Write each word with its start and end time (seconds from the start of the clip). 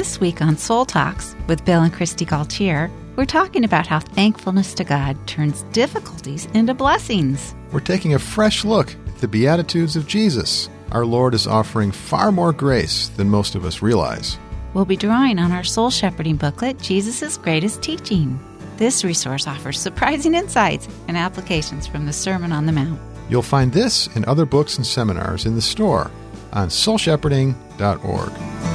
This 0.00 0.18
week 0.18 0.40
on 0.40 0.56
Soul 0.56 0.86
Talks 0.86 1.36
with 1.46 1.66
Bill 1.66 1.82
and 1.82 1.92
Kristi 1.92 2.26
Gaultiere, 2.26 2.90
we're 3.16 3.26
talking 3.26 3.64
about 3.64 3.86
how 3.86 4.00
thankfulness 4.00 4.72
to 4.76 4.82
God 4.82 5.14
turns 5.26 5.62
difficulties 5.74 6.46
into 6.54 6.72
blessings. 6.72 7.54
We're 7.70 7.80
taking 7.80 8.14
a 8.14 8.18
fresh 8.18 8.64
look 8.64 8.96
at 9.08 9.18
the 9.18 9.28
Beatitudes 9.28 9.96
of 9.96 10.06
Jesus. 10.06 10.70
Our 10.90 11.04
Lord 11.04 11.34
is 11.34 11.46
offering 11.46 11.92
far 11.92 12.32
more 12.32 12.54
grace 12.54 13.08
than 13.08 13.28
most 13.28 13.54
of 13.54 13.66
us 13.66 13.82
realize. 13.82 14.38
We'll 14.72 14.86
be 14.86 14.96
drawing 14.96 15.38
on 15.38 15.52
our 15.52 15.64
soul 15.64 15.90
shepherding 15.90 16.36
booklet, 16.36 16.80
Jesus' 16.80 17.36
Greatest 17.36 17.82
Teaching. 17.82 18.40
This 18.78 19.04
resource 19.04 19.46
offers 19.46 19.78
surprising 19.78 20.32
insights 20.32 20.88
and 21.08 21.16
applications 21.18 21.86
from 21.86 22.06
the 22.06 22.14
Sermon 22.14 22.52
on 22.52 22.64
the 22.64 22.72
Mount. 22.72 22.98
You'll 23.28 23.42
find 23.42 23.70
this 23.70 24.06
and 24.14 24.24
other 24.24 24.46
books 24.46 24.78
and 24.78 24.86
seminars 24.86 25.44
in 25.44 25.56
the 25.56 25.60
store 25.60 26.10
on 26.54 26.68
soulshepherding.org. 26.68 28.69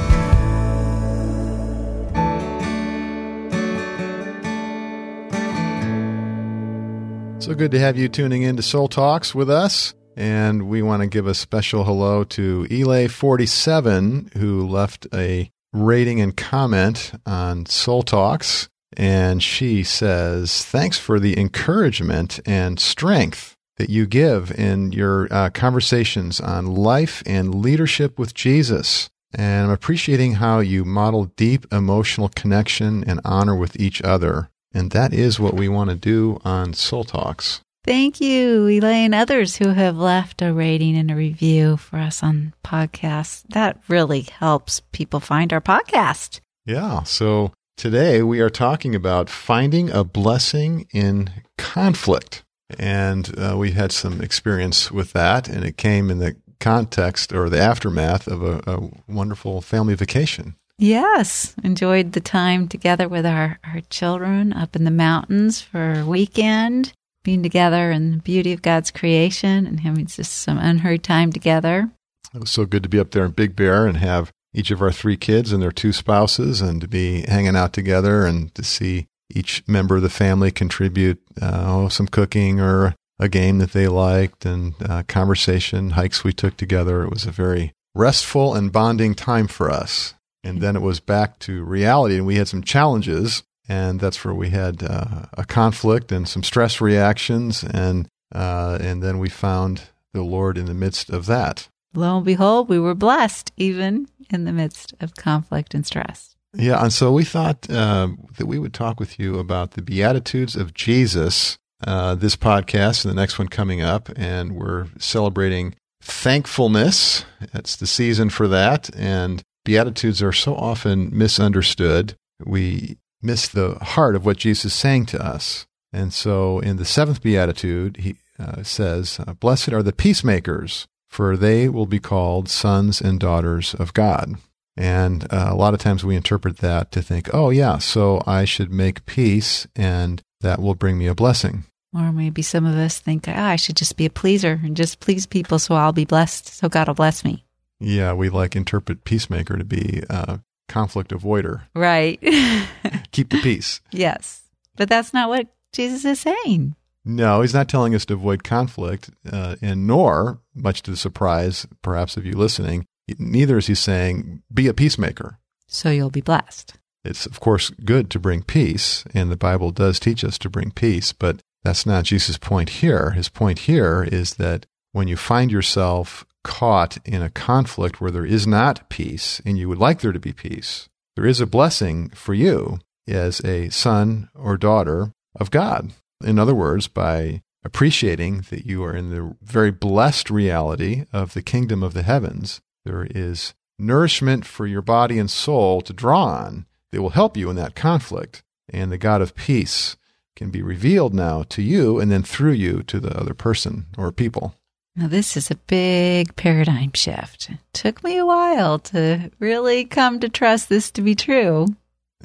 So 7.46 7.54
good 7.54 7.70
to 7.70 7.78
have 7.78 7.96
you 7.96 8.08
tuning 8.08 8.42
in 8.42 8.56
to 8.56 8.62
Soul 8.62 8.88
Talks 8.88 9.32
with 9.32 9.48
us. 9.48 9.94
And 10.16 10.68
we 10.68 10.82
want 10.82 11.02
to 11.02 11.06
give 11.06 11.28
a 11.28 11.32
special 11.32 11.84
hello 11.84 12.24
to 12.24 12.66
Elay47, 12.68 14.34
who 14.34 14.66
left 14.66 15.06
a 15.14 15.48
rating 15.72 16.20
and 16.20 16.36
comment 16.36 17.12
on 17.24 17.64
Soul 17.66 18.02
Talks. 18.02 18.68
And 18.96 19.40
she 19.40 19.84
says, 19.84 20.64
Thanks 20.64 20.98
for 20.98 21.20
the 21.20 21.38
encouragement 21.38 22.40
and 22.44 22.80
strength 22.80 23.56
that 23.76 23.90
you 23.90 24.08
give 24.08 24.50
in 24.50 24.90
your 24.90 25.28
uh, 25.30 25.50
conversations 25.50 26.40
on 26.40 26.66
life 26.66 27.22
and 27.26 27.54
leadership 27.54 28.18
with 28.18 28.34
Jesus. 28.34 29.08
And 29.32 29.68
I'm 29.68 29.72
appreciating 29.72 30.32
how 30.32 30.58
you 30.58 30.84
model 30.84 31.26
deep 31.36 31.72
emotional 31.72 32.28
connection 32.28 33.04
and 33.04 33.20
honor 33.24 33.54
with 33.54 33.78
each 33.78 34.02
other. 34.02 34.50
And 34.74 34.90
that 34.90 35.12
is 35.12 35.40
what 35.40 35.54
we 35.54 35.68
want 35.68 35.90
to 35.90 35.96
do 35.96 36.40
on 36.44 36.74
Soul 36.74 37.04
Talks. 37.04 37.60
Thank 37.84 38.20
you, 38.20 38.66
Elaine, 38.66 39.14
others 39.14 39.56
who 39.56 39.68
have 39.68 39.96
left 39.96 40.42
a 40.42 40.52
rating 40.52 40.96
and 40.96 41.10
a 41.10 41.14
review 41.14 41.76
for 41.76 41.98
us 41.98 42.20
on 42.22 42.52
podcasts. 42.64 43.44
That 43.50 43.80
really 43.86 44.22
helps 44.22 44.80
people 44.90 45.20
find 45.20 45.52
our 45.52 45.60
podcast. 45.60 46.40
Yeah. 46.64 47.04
So 47.04 47.52
today 47.76 48.22
we 48.22 48.40
are 48.40 48.50
talking 48.50 48.96
about 48.96 49.30
finding 49.30 49.88
a 49.88 50.02
blessing 50.02 50.88
in 50.92 51.30
conflict. 51.56 52.42
And 52.76 53.32
uh, 53.38 53.54
we 53.56 53.70
had 53.70 53.92
some 53.92 54.20
experience 54.20 54.90
with 54.90 55.12
that, 55.12 55.46
and 55.48 55.64
it 55.64 55.76
came 55.76 56.10
in 56.10 56.18
the 56.18 56.34
context 56.58 57.32
or 57.32 57.48
the 57.48 57.60
aftermath 57.60 58.26
of 58.26 58.42
a, 58.42 58.60
a 58.66 58.90
wonderful 59.06 59.60
family 59.60 59.94
vacation. 59.94 60.56
Yes, 60.78 61.54
enjoyed 61.64 62.12
the 62.12 62.20
time 62.20 62.68
together 62.68 63.08
with 63.08 63.24
our, 63.24 63.58
our 63.64 63.80
children 63.88 64.52
up 64.52 64.76
in 64.76 64.84
the 64.84 64.90
mountains 64.90 65.62
for 65.62 66.00
a 66.00 66.06
weekend, 66.06 66.92
being 67.24 67.42
together 67.42 67.90
in 67.90 68.10
the 68.10 68.18
beauty 68.18 68.52
of 68.52 68.60
God's 68.60 68.90
creation 68.90 69.66
and 69.66 69.80
having 69.80 70.06
just 70.06 70.32
some 70.32 70.58
unhurried 70.58 71.02
time 71.02 71.32
together. 71.32 71.90
It 72.34 72.40
was 72.40 72.50
so 72.50 72.66
good 72.66 72.82
to 72.82 72.90
be 72.90 73.00
up 73.00 73.12
there 73.12 73.24
in 73.24 73.30
Big 73.30 73.56
Bear 73.56 73.86
and 73.86 73.96
have 73.96 74.30
each 74.52 74.70
of 74.70 74.82
our 74.82 74.92
three 74.92 75.16
kids 75.16 75.50
and 75.50 75.62
their 75.62 75.72
two 75.72 75.92
spouses 75.92 76.60
and 76.60 76.80
to 76.82 76.88
be 76.88 77.22
hanging 77.22 77.56
out 77.56 77.72
together 77.72 78.26
and 78.26 78.54
to 78.54 78.62
see 78.62 79.06
each 79.34 79.66
member 79.66 79.96
of 79.96 80.02
the 80.02 80.10
family 80.10 80.50
contribute 80.50 81.20
uh, 81.40 81.88
some 81.88 82.06
cooking 82.06 82.60
or 82.60 82.94
a 83.18 83.28
game 83.28 83.58
that 83.58 83.72
they 83.72 83.88
liked 83.88 84.44
and 84.44 84.74
uh, 84.86 85.02
conversation, 85.08 85.90
hikes 85.90 86.22
we 86.22 86.34
took 86.34 86.56
together. 86.58 87.02
It 87.02 87.10
was 87.10 87.24
a 87.24 87.30
very 87.30 87.72
restful 87.94 88.54
and 88.54 88.70
bonding 88.70 89.14
time 89.14 89.48
for 89.48 89.70
us. 89.70 90.14
And 90.46 90.60
then 90.60 90.76
it 90.76 90.82
was 90.82 91.00
back 91.00 91.38
to 91.40 91.64
reality, 91.64 92.16
and 92.16 92.26
we 92.26 92.36
had 92.36 92.48
some 92.48 92.62
challenges, 92.62 93.42
and 93.68 93.98
that's 93.98 94.24
where 94.24 94.34
we 94.34 94.50
had 94.50 94.82
uh, 94.82 95.26
a 95.32 95.44
conflict 95.44 96.12
and 96.12 96.28
some 96.28 96.42
stress 96.42 96.80
reactions, 96.80 97.64
and 97.64 98.08
uh, 98.32 98.78
and 98.80 99.02
then 99.02 99.18
we 99.18 99.28
found 99.28 99.82
the 100.12 100.22
Lord 100.22 100.56
in 100.56 100.66
the 100.66 100.74
midst 100.74 101.10
of 101.10 101.26
that. 101.26 101.68
Lo 101.94 102.16
and 102.16 102.26
behold, 102.26 102.68
we 102.68 102.78
were 102.78 102.94
blessed 102.94 103.52
even 103.56 104.08
in 104.30 104.44
the 104.44 104.52
midst 104.52 104.94
of 105.00 105.14
conflict 105.16 105.74
and 105.74 105.86
stress. 105.86 106.36
Yeah, 106.54 106.82
and 106.82 106.92
so 106.92 107.12
we 107.12 107.24
thought 107.24 107.68
uh, 107.68 108.08
that 108.38 108.46
we 108.46 108.58
would 108.58 108.72
talk 108.72 109.00
with 109.00 109.18
you 109.18 109.38
about 109.38 109.72
the 109.72 109.82
Beatitudes 109.82 110.56
of 110.56 110.74
Jesus. 110.74 111.58
Uh, 111.84 112.14
this 112.14 112.36
podcast 112.36 113.04
and 113.04 113.12
the 113.12 113.20
next 113.20 113.38
one 113.38 113.48
coming 113.48 113.82
up, 113.82 114.08
and 114.16 114.56
we're 114.56 114.86
celebrating 114.98 115.74
thankfulness. 116.00 117.26
It's 117.52 117.76
the 117.76 117.86
season 117.86 118.30
for 118.30 118.48
that, 118.48 118.88
and 118.96 119.42
Beatitudes 119.66 120.22
are 120.22 120.32
so 120.32 120.54
often 120.54 121.10
misunderstood. 121.12 122.14
We 122.44 122.98
miss 123.20 123.48
the 123.48 123.74
heart 123.74 124.14
of 124.14 124.24
what 124.24 124.36
Jesus 124.36 124.66
is 124.66 124.74
saying 124.74 125.06
to 125.06 125.22
us. 125.22 125.66
And 125.92 126.14
so 126.14 126.60
in 126.60 126.76
the 126.76 126.84
seventh 126.84 127.20
Beatitude, 127.20 127.96
he 127.96 128.16
uh, 128.38 128.62
says, 128.62 129.18
Blessed 129.40 129.72
are 129.72 129.82
the 129.82 129.92
peacemakers, 129.92 130.86
for 131.08 131.36
they 131.36 131.68
will 131.68 131.86
be 131.86 131.98
called 131.98 132.48
sons 132.48 133.00
and 133.00 133.18
daughters 133.18 133.74
of 133.74 133.92
God. 133.92 134.36
And 134.76 135.24
uh, 135.32 135.48
a 135.50 135.56
lot 135.56 135.74
of 135.74 135.80
times 135.80 136.04
we 136.04 136.14
interpret 136.14 136.58
that 136.58 136.92
to 136.92 137.02
think, 137.02 137.28
oh, 137.34 137.50
yeah, 137.50 137.78
so 137.78 138.22
I 138.24 138.44
should 138.44 138.70
make 138.70 139.04
peace 139.04 139.66
and 139.74 140.22
that 140.42 140.60
will 140.60 140.76
bring 140.76 140.96
me 140.96 141.08
a 141.08 141.14
blessing. 141.14 141.64
Or 141.92 142.12
maybe 142.12 142.42
some 142.42 142.66
of 142.66 142.76
us 142.76 143.00
think, 143.00 143.26
oh, 143.26 143.32
I 143.32 143.56
should 143.56 143.76
just 143.76 143.96
be 143.96 144.06
a 144.06 144.10
pleaser 144.10 144.60
and 144.62 144.76
just 144.76 145.00
please 145.00 145.26
people 145.26 145.58
so 145.58 145.74
I'll 145.74 145.92
be 145.92 146.04
blessed, 146.04 146.48
so 146.48 146.68
God 146.68 146.86
will 146.86 146.94
bless 146.94 147.24
me. 147.24 147.45
Yeah, 147.80 148.12
we 148.14 148.28
like 148.28 148.56
interpret 148.56 149.04
peacemaker 149.04 149.56
to 149.56 149.64
be 149.64 150.02
a 150.08 150.40
conflict 150.68 151.10
avoider. 151.10 151.62
Right. 151.74 152.20
Keep 153.12 153.30
the 153.30 153.40
peace. 153.42 153.80
Yes. 153.92 154.42
But 154.76 154.88
that's 154.88 155.12
not 155.12 155.28
what 155.28 155.48
Jesus 155.72 156.04
is 156.04 156.20
saying. 156.20 156.74
No, 157.04 157.40
he's 157.40 157.54
not 157.54 157.68
telling 157.68 157.94
us 157.94 158.04
to 158.06 158.14
avoid 158.14 158.42
conflict, 158.42 159.10
uh, 159.30 159.56
and 159.62 159.86
nor, 159.86 160.40
much 160.54 160.82
to 160.82 160.90
the 160.90 160.96
surprise 160.96 161.66
perhaps 161.80 162.16
of 162.16 162.26
you 162.26 162.32
listening, 162.32 162.84
neither 163.18 163.58
is 163.58 163.68
he 163.68 163.76
saying 163.76 164.42
be 164.52 164.66
a 164.66 164.74
peacemaker. 164.74 165.38
So 165.68 165.90
you'll 165.90 166.10
be 166.10 166.20
blessed. 166.20 166.74
It's, 167.04 167.24
of 167.24 167.38
course, 167.38 167.70
good 167.84 168.10
to 168.10 168.18
bring 168.18 168.42
peace, 168.42 169.04
and 169.14 169.30
the 169.30 169.36
Bible 169.36 169.70
does 169.70 170.00
teach 170.00 170.24
us 170.24 170.36
to 170.38 170.50
bring 170.50 170.72
peace, 170.72 171.12
but 171.12 171.40
that's 171.62 171.86
not 171.86 172.04
Jesus' 172.04 172.38
point 172.38 172.68
here. 172.70 173.12
His 173.12 173.28
point 173.28 173.60
here 173.60 174.02
is 174.10 174.34
that 174.34 174.66
when 174.90 175.06
you 175.06 175.16
find 175.16 175.52
yourself 175.52 176.25
caught 176.46 176.98
in 177.04 177.22
a 177.22 177.28
conflict 177.28 178.00
where 178.00 178.12
there 178.12 178.24
is 178.24 178.46
not 178.46 178.88
peace 178.88 179.42
and 179.44 179.58
you 179.58 179.68
would 179.68 179.78
like 179.78 180.00
there 180.00 180.12
to 180.12 180.20
be 180.20 180.32
peace, 180.32 180.88
there 181.16 181.26
is 181.26 181.40
a 181.40 181.46
blessing 181.46 182.08
for 182.10 182.34
you 182.34 182.78
as 183.08 183.40
a 183.44 183.68
son 183.70 184.28
or 184.32 184.56
daughter 184.56 185.12
of 185.34 185.50
God. 185.50 185.92
In 186.24 186.38
other 186.38 186.54
words, 186.54 186.86
by 186.86 187.42
appreciating 187.64 188.46
that 188.50 188.64
you 188.64 188.84
are 188.84 188.94
in 188.94 189.10
the 189.10 189.36
very 189.42 189.72
blessed 189.72 190.30
reality 190.30 191.04
of 191.12 191.34
the 191.34 191.42
kingdom 191.42 191.82
of 191.82 191.94
the 191.94 192.04
heavens, 192.04 192.60
there 192.84 193.08
is 193.10 193.52
nourishment 193.76 194.46
for 194.46 194.66
your 194.66 194.82
body 194.82 195.18
and 195.18 195.30
soul 195.30 195.80
to 195.80 195.92
draw 195.92 196.26
on 196.26 196.66
that 196.92 197.02
will 197.02 197.10
help 197.10 197.36
you 197.36 197.50
in 197.50 197.56
that 197.56 197.74
conflict. 197.74 198.44
And 198.68 198.92
the 198.92 198.98
God 198.98 199.20
of 199.20 199.34
peace 199.34 199.96
can 200.36 200.50
be 200.50 200.62
revealed 200.62 201.12
now 201.12 201.42
to 201.42 201.60
you 201.60 201.98
and 201.98 202.10
then 202.10 202.22
through 202.22 202.52
you 202.52 202.84
to 202.84 203.00
the 203.00 203.18
other 203.18 203.34
person 203.34 203.86
or 203.98 204.12
people. 204.12 204.54
Now, 204.96 205.08
this 205.08 205.36
is 205.36 205.50
a 205.50 205.56
big 205.56 206.34
paradigm 206.36 206.92
shift. 206.94 207.50
It 207.50 207.58
took 207.74 208.02
me 208.02 208.16
a 208.16 208.24
while 208.24 208.78
to 208.80 209.30
really 209.38 209.84
come 209.84 210.20
to 210.20 210.28
trust 210.28 210.68
this 210.68 210.90
to 210.92 211.02
be 211.02 211.14
true. 211.14 211.66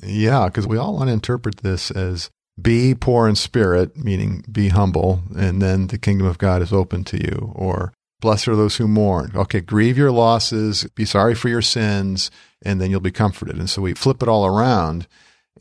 Yeah, 0.02 0.46
because 0.46 0.68
we 0.68 0.78
all 0.78 0.96
want 0.96 1.10
to 1.10 1.14
interpret 1.14 1.58
this 1.58 1.92
as 1.92 2.30
be 2.62 2.96
poor 2.96 3.28
in 3.28 3.36
spirit, 3.36 3.98
meaning 3.98 4.46
be 4.50 4.70
humble, 4.70 5.22
and 5.36 5.62
then 5.62 5.88
the 5.88 5.98
kingdom 5.98 6.28
of 6.28 6.38
God 6.38 6.62
is 6.62 6.72
open 6.72 7.04
to 7.06 7.18
you. 7.18 7.52
Or 7.56 7.92
blessed 8.22 8.48
are 8.48 8.56
those 8.56 8.78
who 8.78 8.88
mourn. 8.88 9.32
Okay, 9.36 9.60
grieve 9.60 9.98
your 9.98 10.12
losses, 10.12 10.86
be 10.96 11.06
sorry 11.06 11.36
for 11.36 11.50
your 11.50 11.62
sins, 11.62 12.32
and 12.62 12.80
then 12.80 12.90
you'll 12.90 13.02
be 13.02 13.12
comforted. 13.12 13.58
And 13.58 13.70
so 13.70 13.82
we 13.82 13.94
flip 13.94 14.24
it 14.24 14.30
all 14.30 14.46
around 14.46 15.08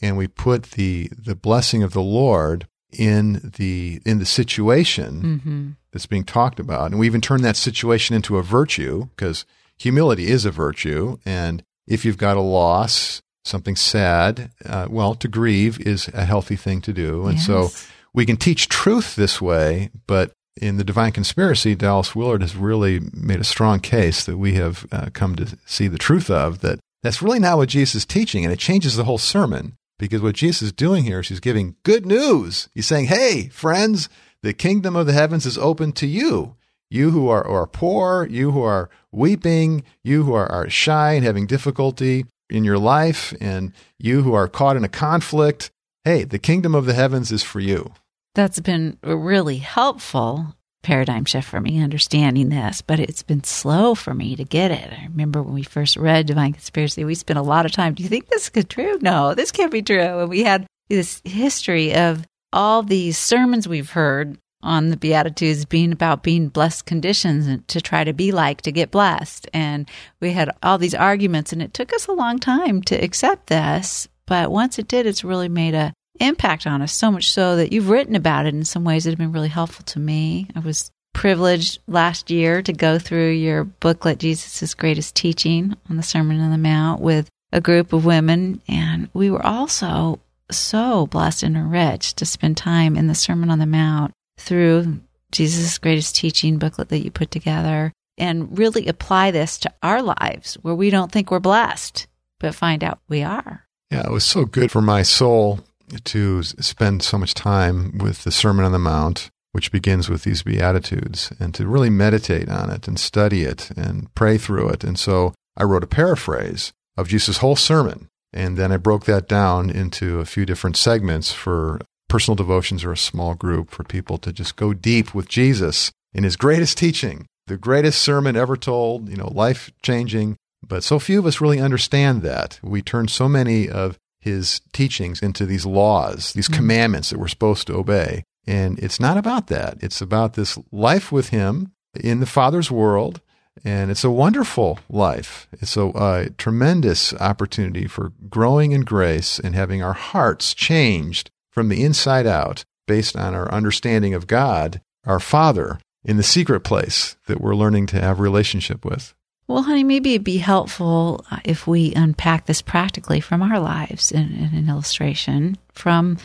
and 0.03 0.17
we 0.17 0.29
put 0.29 0.73
the 0.73 1.11
the 1.17 1.35
blessing 1.35 1.83
of 1.83 1.93
the 1.93 2.03
Lord 2.03 2.67
in 2.93 3.53
the 3.57 4.01
in 4.05 4.19
the 4.19 4.27
situation 4.27 5.23
mm-hmm. 5.23 5.71
That's 5.93 6.07
being 6.07 6.25
talked 6.25 6.61
about, 6.61 6.91
and 6.91 7.01
we 7.01 7.07
even 7.07 7.21
turn 7.21 7.43
that 7.43 7.57
situation 7.57 8.15
into 8.17 8.39
a 8.39 8.43
virtue 8.43 9.09
because 9.17 9.45
humility 9.79 10.29
is 10.29 10.45
a 10.45 10.51
virtue. 10.51 11.19
And 11.25 11.65
if 11.87 12.05
you've 12.05 12.19
got 12.19 12.37
a 12.37 12.43
loss, 12.43 13.23
something 13.45 13.77
sad, 13.77 14.51
uh, 14.65 14.87
well, 14.91 15.15
to 15.17 15.29
grieve 15.29 15.81
is 15.81 16.09
a 16.09 16.25
healthy 16.25 16.57
thing 16.57 16.81
to 16.83 16.93
do, 16.93 17.27
and 17.27 17.39
yes. 17.39 17.47
so 17.47 17.69
we 18.15 18.27
can 18.27 18.37
teach 18.37 18.69
truth 18.69 19.17
this 19.17 19.41
way. 19.41 19.91
But 20.07 20.33
in 20.61 20.77
the 20.77 20.85
Divine 20.85 21.13
Conspiracy, 21.13 21.75
Dallas 21.75 22.15
Willard 22.15 22.43
has 22.43 22.57
really 22.57 23.01
made 23.13 23.41
a 23.41 23.45
strong 23.45 23.81
case 23.81 24.25
that 24.25 24.37
we 24.37 24.55
have 24.55 24.87
uh, 24.93 25.09
come 25.13 25.37
to 25.37 25.57
see 25.65 25.89
the 25.89 25.99
truth 25.99 26.31
of 26.31 26.61
that. 26.61 26.79
That's 27.03 27.23
really 27.23 27.39
not 27.39 27.57
what 27.57 27.71
Jesus 27.71 27.95
is 27.95 28.07
teaching, 28.07 28.45
and 28.45 28.53
it 28.53 28.59
changes 28.59 28.97
the 28.97 29.05
whole 29.05 29.19
sermon. 29.19 29.77
Because 29.99 30.23
what 30.23 30.35
Jesus 30.35 30.63
is 30.63 30.73
doing 30.73 31.05
here 31.05 31.21
is 31.21 31.29
he's 31.29 31.41
giving 31.41 31.77
good 31.83 32.07
news. 32.07 32.71
He's 32.73 32.87
saying, 32.87 33.07
hey, 33.07 33.49
friends, 33.49 34.09
the 34.43 34.53
kingdom 34.53 34.97
of 34.97 35.07
the 35.07 35.13
heavens 35.13 35.47
is 35.47 35.59
open 35.59 35.93
to 35.93 36.07
you. 36.07 36.57
You 36.91 37.11
who 37.11 37.29
are, 37.29 37.47
are 37.47 37.67
poor, 37.67 38.27
you 38.29 38.51
who 38.51 38.63
are 38.63 38.91
weeping, 39.13 39.85
you 40.03 40.25
who 40.25 40.35
are, 40.35 40.51
are 40.51 40.69
shy 40.69 41.13
and 41.13 41.25
having 41.25 41.47
difficulty, 41.47 42.25
in 42.51 42.65
your 42.65 42.79
life 42.79 43.33
and 43.41 43.73
you 43.99 44.23
who 44.23 44.35
are 44.35 44.49
caught 44.49 44.77
in 44.77 44.85
a 44.85 44.89
conflict, 44.89 45.71
hey, 46.05 46.25
the 46.25 46.39
kingdom 46.39 46.75
of 46.75 46.87
the 46.87 46.95
heavens 46.95 47.33
is 47.33 47.43
for 47.43 47.61
you. 47.61 47.93
That's 48.35 48.61
been 48.61 48.99
a 49.03 49.17
really 49.17 49.59
helpful 49.59 50.55
paradigm 50.83 51.25
shift 51.25 51.49
for 51.49 51.61
me, 51.61 51.83
understanding 51.83 52.49
this, 52.49 52.81
but 52.81 52.99
it's 52.99 53.23
been 53.23 53.45
slow 53.45 53.95
for 53.95 54.15
me 54.15 54.35
to 54.37 54.45
get 54.45 54.71
it. 54.71 54.93
I 54.93 55.05
remember 55.05 55.43
when 55.43 55.55
we 55.55 55.63
first 55.63 55.97
read 55.97 56.27
Divine 56.27 56.53
Conspiracy, 56.53 57.05
we 57.05 57.15
spent 57.15 57.39
a 57.39 57.43
lot 57.43 57.67
of 57.67 57.73
time. 57.73 57.95
Do 57.95 58.03
you 58.03 58.09
think 58.09 58.29
this 58.29 58.51
is 58.55 58.65
true? 58.65 58.99
No, 59.01 59.35
this 59.35 59.53
can't 59.53 59.73
be 59.73 59.83
true. 59.83 60.01
And 60.01 60.31
we 60.31 60.43
had 60.43 60.67
this 60.89 61.21
history 61.25 61.95
of 61.95 62.27
all 62.53 62.83
these 62.83 63.17
sermons 63.19 63.69
we've 63.69 63.91
heard 63.91 64.39
on 64.63 64.91
the 64.91 64.97
Beatitudes 64.97 65.65
being 65.65 65.93
about 65.93 66.23
being 66.23 66.49
blessed 66.49 66.85
conditions 66.85 67.47
and 67.47 67.67
to 67.69 67.81
try 67.81 68.05
to 68.05 68.13
be 68.13 68.31
like 68.31 68.61
to 68.63 68.73
get 68.73 68.91
blessed. 68.91 69.49
And 69.55 69.89
we 70.21 70.33
had 70.33 70.51
all 70.63 70.79
these 70.79 70.95
arguments, 70.95 71.53
and 71.53 71.63
it 71.63 71.73
took 71.73 71.93
us 71.93 72.07
a 72.07 72.13
long 72.13 72.39
time 72.39 72.83
to 72.83 72.95
accept 72.97 73.47
this. 73.47 74.09
But 74.27 74.51
once 74.51 74.79
it 74.79 74.87
did, 74.87 75.07
it's 75.07 75.25
really 75.25 75.49
made 75.49 75.75
a 75.75 75.93
impact 76.21 76.67
on 76.67 76.83
us 76.83 76.93
so 76.93 77.11
much 77.11 77.31
so 77.31 77.57
that 77.57 77.73
you've 77.73 77.89
written 77.89 78.15
about 78.15 78.47
it 78.47 78.55
in 78.55 78.65
some 78.65 78.85
ways 78.85 79.05
that 79.05 79.11
have 79.11 79.19
been 79.19 79.33
really 79.33 79.49
helpful 79.49 79.85
to 79.87 79.99
me. 79.99 80.47
I 80.55 80.61
was 80.61 80.91
privileged 81.15 81.79
last 81.87 82.31
year 82.31 82.63
to 82.63 82.73
go 82.73 82.99
through 82.99 83.31
your 83.31 83.65
booklet, 83.65 84.19
Jesus' 84.19 84.75
Greatest 84.75 85.15
Teaching 85.17 85.75
on 85.89 85.97
the 85.97 86.03
Sermon 86.03 86.41
on 86.41 86.51
the 86.51 86.59
Mount, 86.59 87.01
with 87.01 87.29
a 87.53 87.61
group 87.61 87.93
of 87.93 88.05
women. 88.05 88.61
And 88.69 89.09
we 89.15 89.31
were 89.31 89.45
also 89.45 90.21
so 90.57 91.07
blessed 91.07 91.43
and 91.43 91.57
enriched 91.57 92.17
to 92.19 92.27
spend 92.27 92.57
time 92.57 92.97
in 92.97 93.07
the 93.07 93.15
Sermon 93.15 93.51
on 93.51 93.59
the 93.59 93.67
Mount 93.67 94.13
through 94.39 95.01
Jesus' 95.33 95.79
Greatest 95.79 96.17
Teaching 96.17 96.59
booklet 96.59 96.89
that 96.89 97.05
you 97.05 97.11
put 97.11 97.31
together 97.31 97.93
and 98.19 98.59
really 98.59 98.87
apply 98.87 99.31
this 99.31 99.59
to 99.59 99.73
our 99.83 100.03
lives 100.03 100.55
where 100.63 100.75
we 100.75 100.91
don't 100.91 101.11
think 101.11 101.31
we're 101.31 101.41
blessed, 101.41 102.07
but 102.39 102.55
find 102.55 102.85
out 102.85 103.01
we 103.09 103.23
are. 103.23 103.67
Yeah, 103.91 104.05
it 104.07 104.13
was 104.13 104.25
so 104.25 104.45
good 104.45 104.71
for 104.71 104.83
my 104.83 105.03
soul 105.03 105.61
to 106.05 106.43
spend 106.43 107.03
so 107.03 107.19
much 107.19 107.35
time 107.35 107.99
with 107.99 108.25
the 108.25 108.31
Sermon 108.31 108.65
on 108.65 108.73
the 108.73 108.79
Mount, 108.79 109.31
which 109.53 109.73
begins 109.73 110.09
with 110.09 110.23
these 110.23 110.43
Beatitudes, 110.43 111.33
and 111.41 111.55
to 111.55 111.67
really 111.67 111.91
meditate 111.91 112.49
on 112.49 112.71
it 112.71 112.87
and 112.87 113.01
study 113.01 113.43
it 113.43 113.71
and 113.77 114.15
pray 114.15 114.39
through 114.39 114.69
it. 114.69 114.85
And 114.85 114.99
so 114.99 115.35
I 115.57 115.65
wrote 115.65 115.83
a 115.83 115.89
paraphrase 115.89 116.73
of 116.97 117.09
Jesus' 117.09 117.39
whole 117.39 117.57
sermon. 117.57 118.09
And 118.33 118.57
then 118.57 118.71
I 118.73 118.77
broke 118.77 119.05
that 119.07 119.29
down 119.29 119.71
into 119.71 120.21
a 120.21 120.25
few 120.25 120.47
different 120.47 120.77
segments 120.77 121.33
for 121.33 121.81
personal 122.09 122.37
devotions 122.37 122.85
or 122.85 122.93
a 122.93 122.97
small 122.97 123.35
group 123.35 123.71
for 123.71 123.85
people 123.85 124.19
to 124.19 124.33
just 124.33 124.57
go 124.57 124.73
deep 124.73 125.15
with 125.15 125.29
Jesus 125.29 125.91
in 126.13 126.25
his 126.25 126.37
greatest 126.37 126.77
teaching, 126.77 127.27
the 127.47 127.57
greatest 127.57 128.03
sermon 128.03 128.37
ever 128.37 128.57
told, 128.57 129.09
you 129.09 129.17
know, 129.17 129.29
life 129.29 129.71
changing. 129.83 130.37
But 130.67 130.85
so 130.85 130.99
few 130.99 131.19
of 131.19 131.27
us 131.27 131.41
really 131.41 131.61
understand 131.61 132.23
that. 132.23 132.59
We 132.63 132.83
turn 132.83 133.09
so 133.09 133.29
many 133.29 133.69
of 133.69 133.97
his 134.21 134.61
teachings 134.73 135.23
into 135.23 135.47
these 135.47 135.65
laws, 135.65 136.33
these 136.33 136.47
mm-hmm. 136.47 136.57
commandments 136.57 137.11
that 137.11 137.19
we're 137.19 137.29
supposed 137.29 137.67
to 137.69 137.75
obey. 137.75 138.25
And 138.47 138.79
it's 138.79 139.01
not 139.01 139.17
about 139.17 139.47
that. 139.47 139.79
It's 139.81 140.01
about 140.01 140.35
this 140.35 140.59
life 140.73 141.13
with 141.13 141.29
him 141.29 141.73
in 141.99 142.21
the 142.21 142.27
Father's 142.27 142.71
world. 142.71 143.21
And 143.65 143.91
it's 143.91 144.05
a 144.05 144.11
wonderful 144.11 144.79
life. 144.89 145.49
It's 145.53 145.77
a, 145.77 145.89
a 145.95 146.31
tremendous 146.39 147.13
opportunity 147.15 147.87
for 147.87 148.13
growing 148.29 148.73
in 148.73 148.83
grace 148.83 149.39
and 149.39 149.55
having 149.55 149.83
our 149.83 149.93
hearts 149.93 150.55
changed 150.55 151.31
from 151.51 151.69
the 151.69 151.85
inside 151.85 152.27
out 152.27 152.65
based 152.87 153.17
on 153.17 153.35
our 153.35 153.51
understanding 153.53 154.15
of 154.15 154.27
God, 154.27 154.81
our 155.07 155.21
Father, 155.21 155.79
in 156.05 156.17
the 156.17 156.23
secret 156.23 156.61
place 156.61 157.17
that 157.27 157.41
we're 157.41 157.55
learning 157.55 157.87
to 157.87 158.01
have 158.01 158.19
relationship 158.21 158.85
with. 158.85 159.15
Well, 159.47 159.63
honey, 159.63 159.85
maybe 159.85 160.15
it'd 160.15 160.25
be 160.25 160.39
helpful 160.39 161.25
uh, 161.31 161.41
if 161.45 161.67
we 161.67 161.93
unpack 161.95 162.47
this 162.47 162.63
practically 162.63 163.21
from 163.21 163.43
our 163.43 163.59
lives 163.59 164.13
in, 164.13 164.33
in, 164.33 164.55
an 164.55 164.69
illustration 164.69 165.59
from 165.73 166.19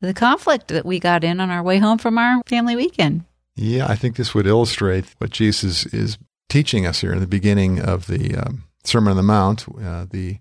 the 0.00 0.14
conflict 0.14 0.68
that 0.68 0.86
we 0.86 1.00
got 1.00 1.24
in 1.24 1.40
on 1.40 1.50
our 1.50 1.62
way 1.62 1.78
home 1.78 1.98
from 1.98 2.18
our 2.18 2.40
family 2.46 2.76
weekend. 2.76 3.24
Yeah, 3.56 3.88
I 3.88 3.96
think 3.96 4.14
this 4.14 4.32
would 4.32 4.46
illustrate 4.46 5.06
what 5.18 5.30
Jesus 5.30 5.86
is 5.86 6.18
teaching 6.48 6.86
us 6.86 7.00
here 7.00 7.12
in 7.12 7.20
the 7.20 7.26
beginning 7.26 7.80
of 7.80 8.06
the 8.06 8.36
um, 8.36 8.64
Sermon 8.84 9.12
on 9.12 9.16
the 9.16 9.22
Mount, 9.22 9.66
uh, 9.82 10.06
the 10.10 10.38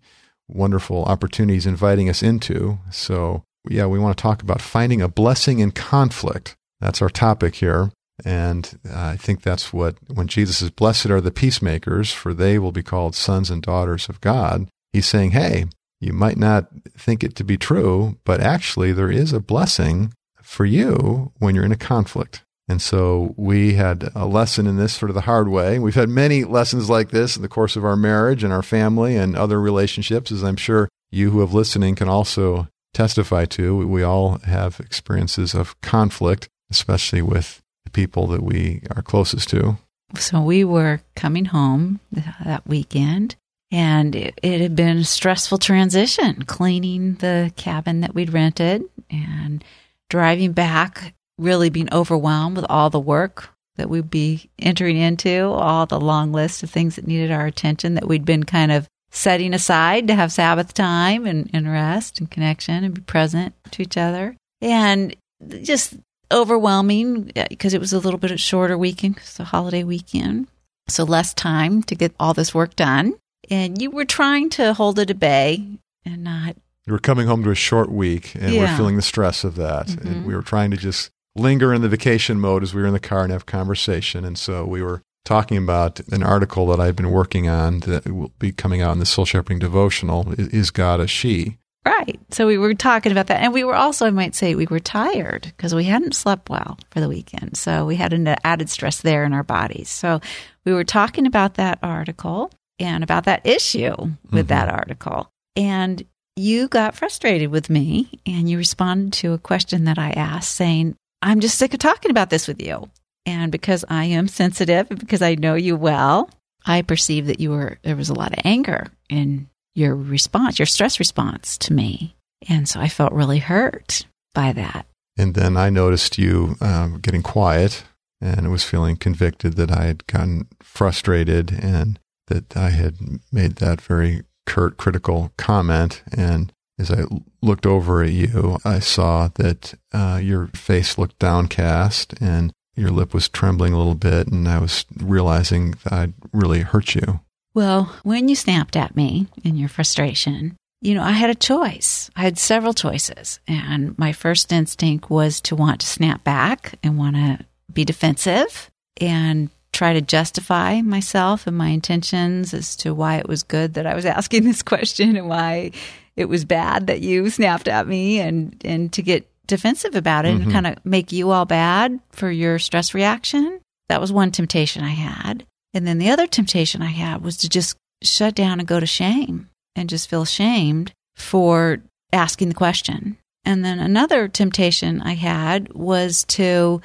wonderful 0.47 1.03
opportunities 1.05 1.65
inviting 1.65 2.09
us 2.09 2.23
into. 2.23 2.79
So, 2.91 3.43
yeah, 3.69 3.85
we 3.85 3.99
want 3.99 4.17
to 4.17 4.21
talk 4.21 4.41
about 4.41 4.61
finding 4.61 5.01
a 5.01 5.09
blessing 5.09 5.59
in 5.59 5.71
conflict. 5.71 6.55
That's 6.79 7.01
our 7.01 7.09
topic 7.09 7.55
here. 7.55 7.91
And 8.25 8.79
uh, 8.89 8.97
I 8.97 9.17
think 9.17 9.41
that's 9.41 9.71
what, 9.71 9.95
when 10.11 10.27
Jesus 10.27 10.57
says, 10.57 10.71
Blessed 10.71 11.07
are 11.07 11.21
the 11.21 11.31
peacemakers, 11.31 12.11
for 12.11 12.33
they 12.33 12.57
will 12.57 12.71
be 12.71 12.83
called 12.83 13.15
sons 13.15 13.51
and 13.51 13.61
daughters 13.61 14.09
of 14.09 14.21
God, 14.21 14.67
he's 14.93 15.05
saying, 15.05 15.31
Hey, 15.31 15.65
you 15.99 16.13
might 16.13 16.37
not 16.37 16.67
think 16.97 17.23
it 17.23 17.35
to 17.35 17.43
be 17.43 17.57
true, 17.57 18.17
but 18.23 18.39
actually 18.39 18.91
there 18.91 19.11
is 19.11 19.33
a 19.33 19.39
blessing 19.39 20.13
for 20.41 20.65
you 20.65 21.31
when 21.37 21.53
you're 21.53 21.65
in 21.65 21.71
a 21.71 21.77
conflict. 21.77 22.43
And 22.69 22.81
so 22.81 23.33
we 23.37 23.73
had 23.75 24.09
a 24.13 24.25
lesson 24.25 24.67
in 24.67 24.75
this 24.75 24.93
sort 24.93 25.09
of 25.09 25.15
the 25.15 25.21
hard 25.21 25.47
way. 25.47 25.79
We've 25.79 25.95
had 25.95 26.09
many 26.09 26.43
lessons 26.43 26.89
like 26.89 27.11
this 27.11 27.37
in 27.37 27.41
the 27.41 27.47
course 27.47 27.75
of 27.75 27.85
our 27.85 27.95
marriage 27.95 28.43
and 28.43 28.51
our 28.51 28.63
family 28.63 29.15
and 29.15 29.37
other 29.37 29.59
relationships, 29.61 30.31
as 30.31 30.43
I'm 30.43 30.57
sure 30.57 30.89
you 31.09 31.31
who 31.31 31.39
have 31.39 31.53
listening 31.53 31.95
can 31.95 32.09
also 32.09 32.67
testify 32.93 33.45
to. 33.45 33.87
We 33.87 34.03
all 34.03 34.39
have 34.39 34.79
experiences 34.79 35.53
of 35.53 35.79
conflict, 35.81 36.49
especially 36.69 37.21
with 37.21 37.61
the 37.85 37.91
people 37.91 38.27
that 38.27 38.43
we 38.43 38.81
are 38.95 39.01
closest 39.01 39.49
to. 39.49 39.77
So 40.15 40.41
we 40.41 40.63
were 40.63 41.01
coming 41.15 41.45
home 41.45 41.99
that 42.11 42.65
weekend, 42.65 43.35
and 43.71 44.15
it, 44.15 44.39
it, 44.41 44.61
had 44.61 44.75
been 44.75 44.99
a 44.99 45.03
stressful 45.03 45.57
transition 45.57 46.43
cleaning 46.43 47.15
the 47.15 47.51
cabin 47.55 48.01
that 48.01 48.15
we'd 48.15 48.31
rented 48.33 48.83
and 49.09 49.63
driving 50.09 50.53
back, 50.53 51.13
really 51.37 51.69
being 51.69 51.91
overwhelmed 51.93 52.57
with 52.57 52.65
all 52.69 52.89
the 52.89 52.99
work 52.99 53.49
that 53.77 53.89
we'd 53.89 54.09
be 54.09 54.49
entering 54.59 54.97
into, 54.97 55.45
all 55.45 55.85
the 55.85 55.99
long 55.99 56.31
list 56.31 56.63
of 56.63 56.69
things 56.69 56.95
that 56.95 57.07
needed 57.07 57.31
our 57.31 57.45
attention 57.45 57.93
that 57.93 58.07
we'd 58.07 58.25
been 58.25 58.43
kind 58.43 58.71
of 58.71 58.87
setting 59.11 59.53
aside 59.53 60.07
to 60.07 60.15
have 60.15 60.31
Sabbath 60.31 60.73
time 60.73 61.25
and, 61.25 61.49
and 61.53 61.71
rest 61.71 62.19
and 62.19 62.29
connection 62.29 62.83
and 62.83 62.93
be 62.93 63.01
present 63.01 63.53
to 63.71 63.81
each 63.81 63.97
other. 63.97 64.35
And 64.61 65.15
just 65.61 65.95
overwhelming 66.31 67.31
because 67.49 67.73
it 67.73 67.79
was 67.79 67.93
a 67.93 67.99
little 67.99 68.19
bit 68.19 68.31
of 68.31 68.39
shorter 68.39 68.77
weekend, 68.77 69.17
it's 69.17 69.39
a 69.39 69.45
holiday 69.45 69.83
weekend. 69.83 70.47
So 70.89 71.03
less 71.03 71.33
time 71.33 71.83
to 71.83 71.95
get 71.95 72.13
all 72.19 72.33
this 72.33 72.53
work 72.53 72.75
done. 72.75 73.13
And 73.49 73.81
you 73.81 73.91
were 73.91 74.05
trying 74.05 74.49
to 74.51 74.73
hold 74.73 74.99
it 74.99 75.09
at 75.09 75.19
bay 75.19 75.65
and 76.05 76.23
not. 76.23 76.55
You 76.85 76.93
were 76.93 76.99
coming 76.99 77.27
home 77.27 77.43
to 77.43 77.51
a 77.51 77.55
short 77.55 77.91
week 77.91 78.35
and 78.35 78.53
yeah. 78.53 78.61
we're 78.61 78.77
feeling 78.77 78.95
the 78.95 79.01
stress 79.01 79.43
of 79.43 79.55
that. 79.55 79.87
Mm-hmm. 79.87 80.07
And 80.07 80.25
we 80.25 80.35
were 80.35 80.41
trying 80.41 80.71
to 80.71 80.77
just 80.77 81.11
linger 81.39 81.73
in 81.73 81.81
the 81.81 81.89
vacation 81.89 82.39
mode 82.39 82.63
as 82.63 82.73
we 82.73 82.81
were 82.81 82.87
in 82.87 82.93
the 82.93 82.99
car 82.99 83.23
and 83.23 83.31
have 83.31 83.45
conversation. 83.45 84.25
And 84.25 84.37
so 84.37 84.65
we 84.65 84.81
were 84.81 85.01
talking 85.25 85.57
about 85.57 85.99
an 86.11 86.23
article 86.23 86.67
that 86.67 86.79
I've 86.79 86.95
been 86.95 87.11
working 87.11 87.49
on 87.49 87.81
that 87.81 88.07
will 88.07 88.31
be 88.39 88.51
coming 88.51 88.81
out 88.81 88.93
in 88.93 88.99
the 88.99 89.05
Soul 89.05 89.25
Shepherding 89.25 89.59
Devotional 89.59 90.33
Is 90.37 90.71
God 90.71 90.99
a 90.99 91.07
She? 91.07 91.57
Right. 91.85 92.19
So 92.31 92.47
we 92.47 92.57
were 92.57 92.73
talking 92.73 93.11
about 93.11 93.27
that. 93.27 93.41
And 93.41 93.53
we 93.53 93.63
were 93.63 93.75
also, 93.75 94.05
I 94.05 94.09
might 94.09 94.35
say, 94.35 94.55
we 94.55 94.65
were 94.65 94.79
tired 94.79 95.43
because 95.43 95.73
we 95.73 95.85
hadn't 95.85 96.15
slept 96.15 96.49
well 96.49 96.77
for 96.91 96.99
the 96.99 97.07
weekend. 97.07 97.55
So 97.55 97.85
we 97.85 97.95
had 97.95 98.11
an 98.11 98.27
added 98.43 98.69
stress 98.69 99.01
there 99.01 99.23
in 99.23 99.33
our 99.33 99.43
bodies. 99.43 99.89
So 99.89 100.19
we 100.65 100.73
were 100.73 100.83
talking 100.83 101.25
about 101.25 101.53
that 101.53 101.79
article 101.81 102.51
and 102.77 103.03
about 103.03 103.23
that 103.25 103.45
issue 103.45 103.95
with 103.95 104.47
mm-hmm. 104.47 104.47
that 104.47 104.69
article. 104.69 105.29
And 105.55 106.03
you 106.35 106.67
got 106.67 106.95
frustrated 106.95 107.51
with 107.51 107.69
me 107.69 108.19
and 108.25 108.49
you 108.49 108.57
responded 108.57 109.13
to 109.13 109.33
a 109.33 109.39
question 109.39 109.85
that 109.85 109.97
I 109.97 110.11
asked 110.11 110.55
saying, 110.55 110.95
I'm 111.27 111.41
just 111.41 111.57
sick 111.57 111.73
of 111.73 111.81
talking 111.81 112.09
about 112.09 112.29
this 112.29 112.47
with 112.47 112.61
you. 112.61 112.89
And 113.25 113.51
because 113.51 113.83
I 113.89 114.05
am 114.05 114.29
sensitive 114.29 114.87
because 114.87 115.21
I 115.21 115.35
know 115.35 115.55
you 115.55 115.75
well, 115.75 116.29
I 116.65 116.83
perceived 116.83 117.27
that 117.27 117.41
you 117.41 117.49
were, 117.49 117.79
there 117.83 117.97
was 117.97 118.07
a 118.07 118.13
lot 118.13 118.31
of 118.31 118.39
anger 118.45 118.87
in 119.09 119.49
your 119.75 119.93
response, 119.93 120.57
your 120.57 120.65
stress 120.65 120.99
response 120.99 121.57
to 121.57 121.73
me. 121.73 122.15
And 122.47 122.69
so 122.69 122.79
I 122.79 122.87
felt 122.87 123.11
really 123.11 123.39
hurt 123.39 124.05
by 124.33 124.53
that. 124.53 124.85
And 125.17 125.33
then 125.33 125.57
I 125.57 125.69
noticed 125.69 126.17
you 126.17 126.55
um, 126.61 126.99
getting 127.01 127.23
quiet 127.23 127.83
and 128.21 128.49
was 128.49 128.63
feeling 128.63 128.95
convicted 128.95 129.57
that 129.57 129.69
I 129.69 129.83
had 129.83 130.07
gotten 130.07 130.47
frustrated 130.61 131.51
and 131.51 131.99
that 132.27 132.55
I 132.55 132.69
had 132.69 132.95
made 133.33 133.57
that 133.57 133.81
very 133.81 134.23
curt, 134.45 134.77
critical 134.77 135.33
comment. 135.35 136.03
And 136.15 136.53
as 136.79 136.91
I 136.91 137.03
looked 137.41 137.65
over 137.65 138.03
at 138.03 138.11
you, 138.11 138.57
I 138.63 138.79
saw 138.79 139.29
that 139.35 139.73
uh, 139.93 140.19
your 140.21 140.47
face 140.47 140.97
looked 140.97 141.19
downcast 141.19 142.13
and 142.21 142.51
your 142.75 142.91
lip 142.91 143.13
was 143.13 143.27
trembling 143.27 143.73
a 143.73 143.77
little 143.77 143.95
bit. 143.95 144.27
And 144.27 144.47
I 144.47 144.59
was 144.59 144.85
realizing 144.97 145.71
that 145.83 145.93
I'd 145.93 146.13
really 146.31 146.61
hurt 146.61 146.95
you. 146.95 147.21
Well, 147.53 147.85
when 148.03 148.29
you 148.29 148.35
snapped 148.35 148.75
at 148.75 148.95
me 148.95 149.27
in 149.43 149.55
your 149.57 149.69
frustration, 149.69 150.55
you 150.81 150.93
know, 150.93 151.01
I 151.01 151.11
had 151.11 151.31
a 151.31 151.35
choice. 151.35 152.11
I 152.15 152.21
had 152.21 152.37
several 152.37 152.73
choices. 152.73 153.39
And 153.47 153.97
my 153.97 154.13
first 154.13 154.51
instinct 154.51 155.09
was 155.09 155.41
to 155.41 155.55
want 155.55 155.81
to 155.81 155.87
snap 155.87 156.23
back 156.23 156.75
and 156.83 156.99
want 156.99 157.15
to 157.15 157.39
be 157.73 157.83
defensive 157.83 158.69
and 159.01 159.49
try 159.73 159.93
to 159.93 160.01
justify 160.01 160.81
myself 160.81 161.47
and 161.47 161.57
my 161.57 161.69
intentions 161.69 162.53
as 162.53 162.75
to 162.75 162.93
why 162.93 163.17
it 163.17 163.27
was 163.27 163.43
good 163.43 163.73
that 163.73 163.87
I 163.87 163.95
was 163.95 164.05
asking 164.17 164.43
this 164.43 164.61
question 164.61 165.15
and 165.15 165.27
why 165.27 165.71
it 166.17 166.25
was 166.27 166.43
bad 166.43 166.87
that 166.87 166.99
you 167.01 167.29
snapped 167.29 167.67
at 167.67 167.87
me 167.87 168.19
and 168.19 168.59
and 168.65 168.91
to 168.93 169.01
get 169.01 169.29
defensive 169.47 169.95
about 169.95 170.25
it 170.25 170.35
Mhm. 170.37 170.43
and 170.43 170.51
kind 170.51 170.67
of 170.67 170.75
make 170.85 171.11
you 171.13 171.31
all 171.31 171.45
bad 171.45 171.99
for 172.11 172.29
your 172.29 172.59
stress 172.59 172.93
reaction. 172.93 173.61
That 173.87 174.01
was 174.01 174.11
one 174.11 174.31
temptation 174.31 174.83
I 174.83 174.89
had. 174.89 175.45
And 175.73 175.87
then 175.87 175.99
the 175.99 176.09
other 176.09 176.27
temptation 176.27 176.81
I 176.81 176.87
had 176.91 177.23
was 177.23 177.37
to 177.37 177.49
just 177.49 177.77
shut 178.03 178.35
down 178.35 178.59
and 178.59 178.67
go 178.67 178.79
to 178.81 178.85
shame 178.85 179.47
and 179.75 179.87
just 179.89 180.09
feel 180.09 180.23
ashamed 180.23 180.91
for 181.15 181.77
asking 182.11 182.49
the 182.49 182.55
question. 182.55 183.17
And 183.45 183.63
then 183.63 183.79
another 183.79 184.27
temptation 184.27 185.01
I 185.01 185.13
had 185.13 185.71
was 185.73 186.25
to 186.25 186.81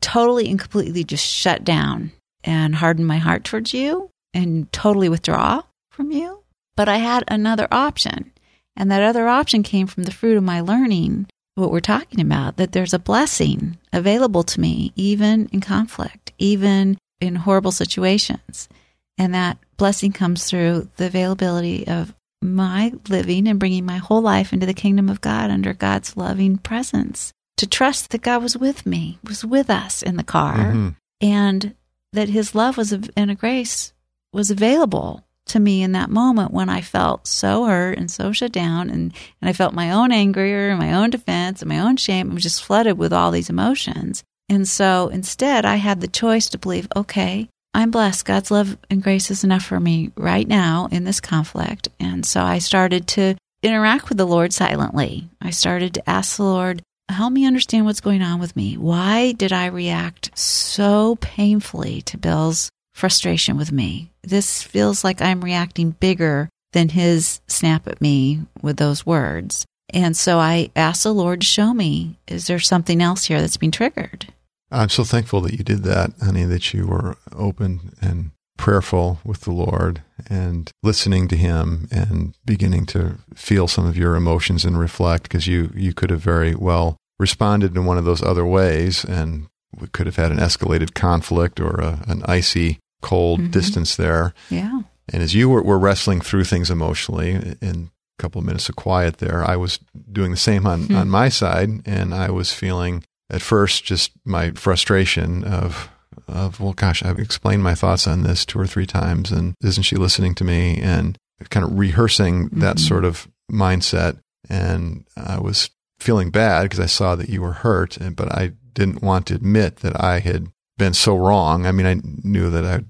totally 0.00 0.48
and 0.48 0.58
completely 0.58 1.04
just 1.04 1.26
shut 1.26 1.64
down 1.64 2.12
and 2.44 2.76
harden 2.76 3.04
my 3.04 3.18
heart 3.18 3.44
towards 3.44 3.74
you 3.74 4.08
and 4.32 4.70
totally 4.72 5.08
withdraw 5.10 5.62
from 5.90 6.10
you. 6.12 6.40
But 6.76 6.88
I 6.88 6.98
had 6.98 7.24
another 7.28 7.68
option. 7.70 8.32
And 8.76 8.90
that 8.90 9.02
other 9.02 9.28
option 9.28 9.62
came 9.62 9.86
from 9.86 10.02
the 10.04 10.12
fruit 10.12 10.36
of 10.36 10.42
my 10.44 10.60
learning 10.60 11.26
what 11.54 11.72
we're 11.72 11.80
talking 11.80 12.20
about 12.20 12.56
that 12.58 12.72
there's 12.72 12.92
a 12.92 12.98
blessing 12.98 13.78
available 13.92 14.42
to 14.42 14.60
me, 14.60 14.92
even 14.94 15.48
in 15.52 15.60
conflict, 15.60 16.32
even 16.38 16.98
in 17.20 17.34
horrible 17.34 17.72
situations. 17.72 18.68
And 19.16 19.34
that 19.34 19.56
blessing 19.78 20.12
comes 20.12 20.44
through 20.44 20.88
the 20.96 21.06
availability 21.06 21.86
of 21.88 22.14
my 22.42 22.92
living 23.08 23.48
and 23.48 23.58
bringing 23.58 23.86
my 23.86 23.96
whole 23.96 24.20
life 24.20 24.52
into 24.52 24.66
the 24.66 24.74
kingdom 24.74 25.08
of 25.08 25.22
God 25.22 25.50
under 25.50 25.72
God's 25.72 26.16
loving 26.16 26.58
presence. 26.58 27.32
To 27.56 27.66
trust 27.66 28.10
that 28.10 28.20
God 28.20 28.42
was 28.42 28.58
with 28.58 28.84
me, 28.84 29.18
was 29.24 29.42
with 29.42 29.70
us 29.70 30.02
in 30.02 30.18
the 30.18 30.22
car, 30.22 30.58
Mhm. 30.58 30.96
and 31.22 31.74
that 32.12 32.28
His 32.28 32.54
love 32.54 32.76
was 32.76 32.92
and 32.92 33.30
a 33.30 33.34
grace 33.34 33.94
was 34.34 34.50
available 34.50 35.24
to 35.46 35.60
me 35.60 35.82
in 35.82 35.92
that 35.92 36.10
moment 36.10 36.52
when 36.52 36.68
I 36.68 36.80
felt 36.80 37.26
so 37.26 37.64
hurt 37.64 37.98
and 37.98 38.10
so 38.10 38.32
shut 38.32 38.52
down, 38.52 38.90
and, 38.90 39.12
and 39.40 39.48
I 39.48 39.52
felt 39.52 39.74
my 39.74 39.92
own 39.92 40.12
anger 40.12 40.70
and 40.70 40.78
my 40.78 40.94
own 40.94 41.10
defense 41.10 41.62
and 41.62 41.68
my 41.68 41.80
own 41.80 41.96
shame. 41.96 42.30
I 42.30 42.34
was 42.34 42.42
just 42.42 42.64
flooded 42.64 42.98
with 42.98 43.12
all 43.12 43.30
these 43.30 43.50
emotions. 43.50 44.24
And 44.48 44.68
so 44.68 45.08
instead, 45.08 45.64
I 45.64 45.76
had 45.76 46.00
the 46.00 46.08
choice 46.08 46.48
to 46.50 46.58
believe, 46.58 46.88
okay, 46.94 47.48
I'm 47.74 47.90
blessed. 47.90 48.24
God's 48.24 48.50
love 48.50 48.78
and 48.88 49.02
grace 49.02 49.30
is 49.30 49.44
enough 49.44 49.64
for 49.64 49.78
me 49.78 50.10
right 50.16 50.46
now 50.46 50.88
in 50.90 51.04
this 51.04 51.20
conflict. 51.20 51.88
And 52.00 52.24
so 52.24 52.40
I 52.40 52.58
started 52.58 53.06
to 53.08 53.34
interact 53.62 54.08
with 54.08 54.18
the 54.18 54.26
Lord 54.26 54.52
silently. 54.52 55.28
I 55.40 55.50
started 55.50 55.94
to 55.94 56.08
ask 56.08 56.36
the 56.36 56.44
Lord, 56.44 56.82
help 57.08 57.32
me 57.32 57.46
understand 57.46 57.84
what's 57.84 58.00
going 58.00 58.22
on 58.22 58.40
with 58.40 58.56
me. 58.56 58.76
Why 58.76 59.32
did 59.32 59.52
I 59.52 59.66
react 59.66 60.36
so 60.38 61.16
painfully 61.20 62.02
to 62.02 62.18
Bill's 62.18 62.70
frustration 62.94 63.56
with 63.56 63.72
me? 63.72 64.10
This 64.26 64.60
feels 64.60 65.04
like 65.04 65.22
I'm 65.22 65.40
reacting 65.40 65.92
bigger 65.92 66.48
than 66.72 66.88
his 66.88 67.40
snap 67.46 67.86
at 67.86 68.00
me 68.00 68.40
with 68.60 68.76
those 68.76 69.06
words. 69.06 69.64
And 69.94 70.16
so 70.16 70.38
I 70.38 70.70
asked 70.74 71.04
the 71.04 71.14
Lord 71.14 71.42
to 71.42 71.46
show 71.46 71.72
me, 71.72 72.18
is 72.26 72.48
there 72.48 72.58
something 72.58 73.00
else 73.00 73.24
here 73.24 73.40
that's 73.40 73.56
been 73.56 73.70
triggered? 73.70 74.32
I'm 74.72 74.88
so 74.88 75.04
thankful 75.04 75.40
that 75.42 75.52
you 75.52 75.62
did 75.62 75.84
that, 75.84 76.10
honey, 76.20 76.42
that 76.42 76.74
you 76.74 76.88
were 76.88 77.16
open 77.32 77.94
and 78.02 78.32
prayerful 78.58 79.20
with 79.24 79.42
the 79.42 79.52
Lord 79.52 80.02
and 80.28 80.72
listening 80.82 81.28
to 81.28 81.36
Him 81.36 81.86
and 81.92 82.34
beginning 82.44 82.86
to 82.86 83.18
feel 83.34 83.68
some 83.68 83.86
of 83.86 83.96
your 83.96 84.16
emotions 84.16 84.64
and 84.64 84.76
reflect 84.76 85.22
because 85.22 85.46
you, 85.46 85.70
you 85.74 85.94
could 85.94 86.10
have 86.10 86.20
very 86.20 86.56
well 86.56 86.96
responded 87.20 87.76
in 87.76 87.84
one 87.84 87.96
of 87.96 88.04
those 88.04 88.22
other 88.22 88.44
ways 88.44 89.04
and 89.04 89.46
we 89.78 89.86
could 89.88 90.06
have 90.06 90.16
had 90.16 90.32
an 90.32 90.38
escalated 90.38 90.94
conflict 90.94 91.60
or 91.60 91.80
a, 91.80 92.02
an 92.08 92.22
icy, 92.26 92.80
cold 93.02 93.40
Mhm. 93.40 93.50
distance 93.50 93.96
there. 93.96 94.34
Yeah. 94.50 94.80
And 95.12 95.22
as 95.22 95.34
you 95.34 95.48
were, 95.48 95.62
were 95.62 95.78
wrestling 95.78 96.20
through 96.20 96.44
things 96.44 96.70
emotionally 96.70 97.56
in 97.60 97.90
a 98.18 98.22
couple 98.22 98.40
of 98.40 98.46
minutes 98.46 98.68
of 98.68 98.76
quiet 98.76 99.18
there, 99.18 99.44
I 99.48 99.56
was 99.56 99.78
doing 100.10 100.30
the 100.30 100.36
same 100.36 100.66
on, 100.66 100.84
Hmm. 100.84 100.96
on 100.96 101.08
my 101.10 101.28
side. 101.28 101.82
And 101.86 102.12
I 102.14 102.30
was 102.30 102.52
feeling 102.52 103.04
at 103.30 103.42
first 103.42 103.84
just 103.84 104.12
my 104.24 104.50
frustration 104.52 105.44
of, 105.44 105.88
of, 106.26 106.58
well, 106.60 106.72
gosh, 106.72 107.02
I've 107.04 107.18
explained 107.20 107.62
my 107.62 107.74
thoughts 107.74 108.06
on 108.08 108.22
this 108.22 108.44
two 108.44 108.58
or 108.58 108.66
three 108.66 108.86
times 108.86 109.30
and 109.30 109.54
isn't 109.62 109.84
she 109.84 109.96
listening 109.96 110.34
to 110.36 110.44
me? 110.44 110.78
And 110.78 111.18
kind 111.50 111.64
of 111.66 111.78
rehearsing 111.78 112.48
that 112.52 112.76
Mhm. 112.76 112.88
sort 112.88 113.04
of 113.04 113.28
mindset. 113.52 114.18
And 114.48 115.04
I 115.16 115.38
was 115.38 115.70
feeling 116.00 116.30
bad 116.30 116.62
because 116.64 116.80
I 116.80 116.86
saw 116.86 117.14
that 117.16 117.28
you 117.28 117.42
were 117.42 117.52
hurt, 117.52 117.96
and, 117.96 118.16
but 118.16 118.32
I 118.32 118.52
didn't 118.74 119.02
want 119.02 119.26
to 119.26 119.34
admit 119.34 119.76
that 119.78 120.02
I 120.02 120.20
had 120.20 120.48
been 120.78 120.94
so 120.94 121.16
wrong. 121.16 121.66
I 121.66 121.72
mean, 121.72 121.86
I 121.86 122.00
knew 122.22 122.50
that 122.50 122.64
I 122.64 122.84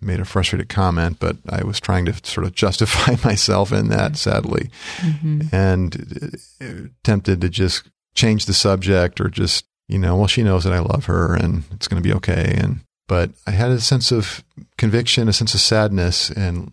made 0.00 0.20
a 0.20 0.24
frustrated 0.24 0.68
comment, 0.68 1.18
but 1.18 1.36
I 1.48 1.64
was 1.64 1.80
trying 1.80 2.04
to 2.06 2.14
sort 2.22 2.46
of 2.46 2.54
justify 2.64 3.16
myself 3.24 3.72
in 3.72 3.88
that, 3.88 4.16
sadly, 4.16 4.70
hmm 4.98 5.40
and 5.52 6.36
uh, 6.60 6.88
tempted 7.04 7.40
to 7.40 7.48
just 7.48 7.88
change 8.14 8.46
the 8.46 8.54
subject 8.54 9.20
or 9.20 9.28
just, 9.28 9.64
you 9.88 9.98
know, 9.98 10.16
well, 10.16 10.26
she 10.26 10.42
knows 10.42 10.64
that 10.64 10.72
I 10.72 10.80
love 10.80 11.06
her 11.06 11.34
and 11.34 11.64
it's 11.72 11.88
going 11.88 12.02
to 12.02 12.06
be 12.06 12.14
okay. 12.16 12.54
And, 12.58 12.80
but 13.06 13.30
I 13.46 13.52
had 13.52 13.70
a 13.70 13.80
sense 13.80 14.12
of 14.12 14.44
conviction, 14.76 15.28
a 15.28 15.32
sense 15.32 15.54
of 15.54 15.60
sadness, 15.60 16.30
and 16.30 16.72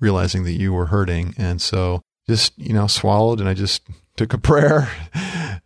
realizing 0.00 0.44
that 0.44 0.52
you 0.52 0.72
were 0.72 0.86
hurting. 0.86 1.34
And 1.38 1.62
so 1.62 2.02
just, 2.28 2.58
you 2.58 2.72
know, 2.72 2.86
swallowed 2.86 3.40
and 3.40 3.48
I 3.48 3.54
just 3.54 3.82
took 4.16 4.34
a 4.34 4.38
prayer 4.50 4.90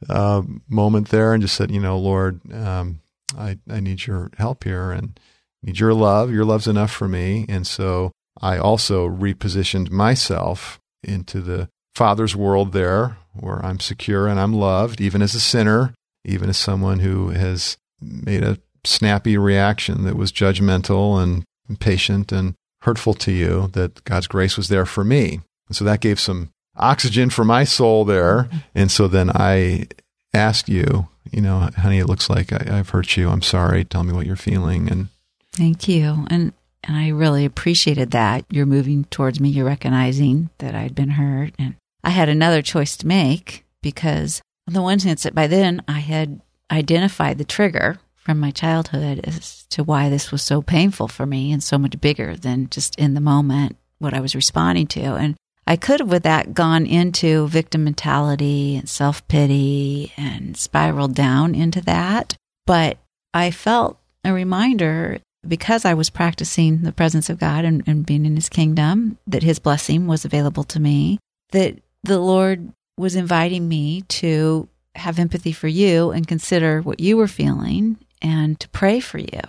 uh, 0.08 0.42
moment 0.68 1.08
there 1.08 1.32
and 1.32 1.42
just 1.42 1.56
said, 1.56 1.70
you 1.70 1.80
know, 1.80 1.98
Lord, 1.98 2.40
um, 2.52 3.00
I, 3.36 3.58
I 3.68 3.80
need 3.80 4.06
your 4.06 4.30
help 4.38 4.64
here 4.64 4.90
and 4.90 5.18
need 5.62 5.78
your 5.78 5.94
love. 5.94 6.30
Your 6.30 6.44
love's 6.44 6.66
enough 6.66 6.90
for 6.90 7.08
me. 7.08 7.46
And 7.48 7.66
so 7.66 8.12
I 8.40 8.58
also 8.58 9.08
repositioned 9.08 9.90
myself 9.90 10.80
into 11.02 11.40
the 11.40 11.68
Father's 11.94 12.34
world 12.34 12.72
there 12.72 13.18
where 13.32 13.64
I'm 13.64 13.80
secure 13.80 14.26
and 14.26 14.38
I'm 14.40 14.52
loved, 14.52 15.00
even 15.00 15.22
as 15.22 15.34
a 15.34 15.40
sinner, 15.40 15.94
even 16.24 16.48
as 16.48 16.56
someone 16.56 17.00
who 17.00 17.30
has 17.30 17.76
made 18.00 18.42
a 18.42 18.58
snappy 18.84 19.36
reaction 19.36 20.04
that 20.04 20.16
was 20.16 20.32
judgmental 20.32 21.22
and 21.22 21.44
impatient 21.68 22.32
and 22.32 22.54
hurtful 22.82 23.14
to 23.14 23.32
you, 23.32 23.68
that 23.72 24.04
God's 24.04 24.26
grace 24.26 24.56
was 24.56 24.68
there 24.68 24.86
for 24.86 25.04
me. 25.04 25.40
And 25.68 25.76
so 25.76 25.84
that 25.84 26.00
gave 26.00 26.20
some 26.20 26.50
oxygen 26.76 27.30
for 27.30 27.44
my 27.44 27.64
soul 27.64 28.04
there. 28.04 28.48
And 28.74 28.90
so 28.90 29.08
then 29.08 29.30
I 29.30 29.86
asked 30.32 30.68
you, 30.68 31.08
you 31.34 31.40
know, 31.40 31.68
honey, 31.76 31.98
it 31.98 32.06
looks 32.06 32.30
like 32.30 32.52
I, 32.52 32.78
I've 32.78 32.90
hurt 32.90 33.16
you. 33.16 33.28
I'm 33.28 33.42
sorry. 33.42 33.84
Tell 33.84 34.04
me 34.04 34.12
what 34.12 34.26
you're 34.26 34.36
feeling. 34.36 34.90
And 34.90 35.08
Thank 35.52 35.88
you. 35.88 36.26
And 36.30 36.52
and 36.86 36.96
I 36.96 37.08
really 37.08 37.44
appreciated 37.44 38.10
that. 38.10 38.44
You're 38.50 38.66
moving 38.66 39.04
towards 39.04 39.40
me, 39.40 39.48
you're 39.48 39.64
recognizing 39.64 40.50
that 40.58 40.74
I'd 40.74 40.94
been 40.94 41.10
hurt. 41.10 41.54
And 41.58 41.76
I 42.02 42.10
had 42.10 42.28
another 42.28 42.60
choice 42.60 42.96
to 42.98 43.06
make 43.06 43.64
because 43.80 44.42
on 44.68 44.74
the 44.74 44.82
one 44.82 44.98
hand, 44.98 45.24
by 45.32 45.46
then 45.46 45.82
I 45.88 46.00
had 46.00 46.40
identified 46.70 47.38
the 47.38 47.44
trigger 47.44 47.98
from 48.14 48.40
my 48.40 48.50
childhood 48.50 49.20
as 49.24 49.64
to 49.70 49.84
why 49.84 50.08
this 50.08 50.32
was 50.32 50.42
so 50.42 50.62
painful 50.62 51.08
for 51.08 51.26
me 51.26 51.52
and 51.52 51.62
so 51.62 51.78
much 51.78 52.00
bigger 52.00 52.36
than 52.36 52.68
just 52.70 52.98
in 52.98 53.14
the 53.14 53.20
moment 53.20 53.76
what 53.98 54.14
I 54.14 54.20
was 54.20 54.34
responding 54.34 54.86
to. 54.88 55.00
And 55.00 55.36
I 55.66 55.76
could 55.76 56.00
have, 56.00 56.10
with 56.10 56.24
that, 56.24 56.52
gone 56.52 56.84
into 56.86 57.48
victim 57.48 57.84
mentality 57.84 58.76
and 58.76 58.88
self 58.88 59.26
pity 59.28 60.12
and 60.16 60.56
spiraled 60.56 61.14
down 61.14 61.54
into 61.54 61.80
that. 61.82 62.36
But 62.66 62.98
I 63.32 63.50
felt 63.50 63.98
a 64.24 64.32
reminder 64.32 65.20
because 65.46 65.84
I 65.84 65.94
was 65.94 66.10
practicing 66.10 66.82
the 66.82 66.92
presence 66.92 67.28
of 67.30 67.38
God 67.38 67.64
and, 67.64 67.82
and 67.86 68.06
being 68.06 68.26
in 68.26 68.36
His 68.36 68.48
kingdom, 68.48 69.18
that 69.26 69.42
His 69.42 69.58
blessing 69.58 70.06
was 70.06 70.24
available 70.24 70.64
to 70.64 70.80
me, 70.80 71.18
that 71.52 71.76
the 72.02 72.18
Lord 72.18 72.72
was 72.96 73.16
inviting 73.16 73.66
me 73.68 74.02
to 74.02 74.68
have 74.94 75.18
empathy 75.18 75.52
for 75.52 75.68
you 75.68 76.10
and 76.10 76.28
consider 76.28 76.80
what 76.80 77.00
you 77.00 77.16
were 77.16 77.28
feeling 77.28 77.98
and 78.22 78.60
to 78.60 78.68
pray 78.68 79.00
for 79.00 79.18
you. 79.18 79.40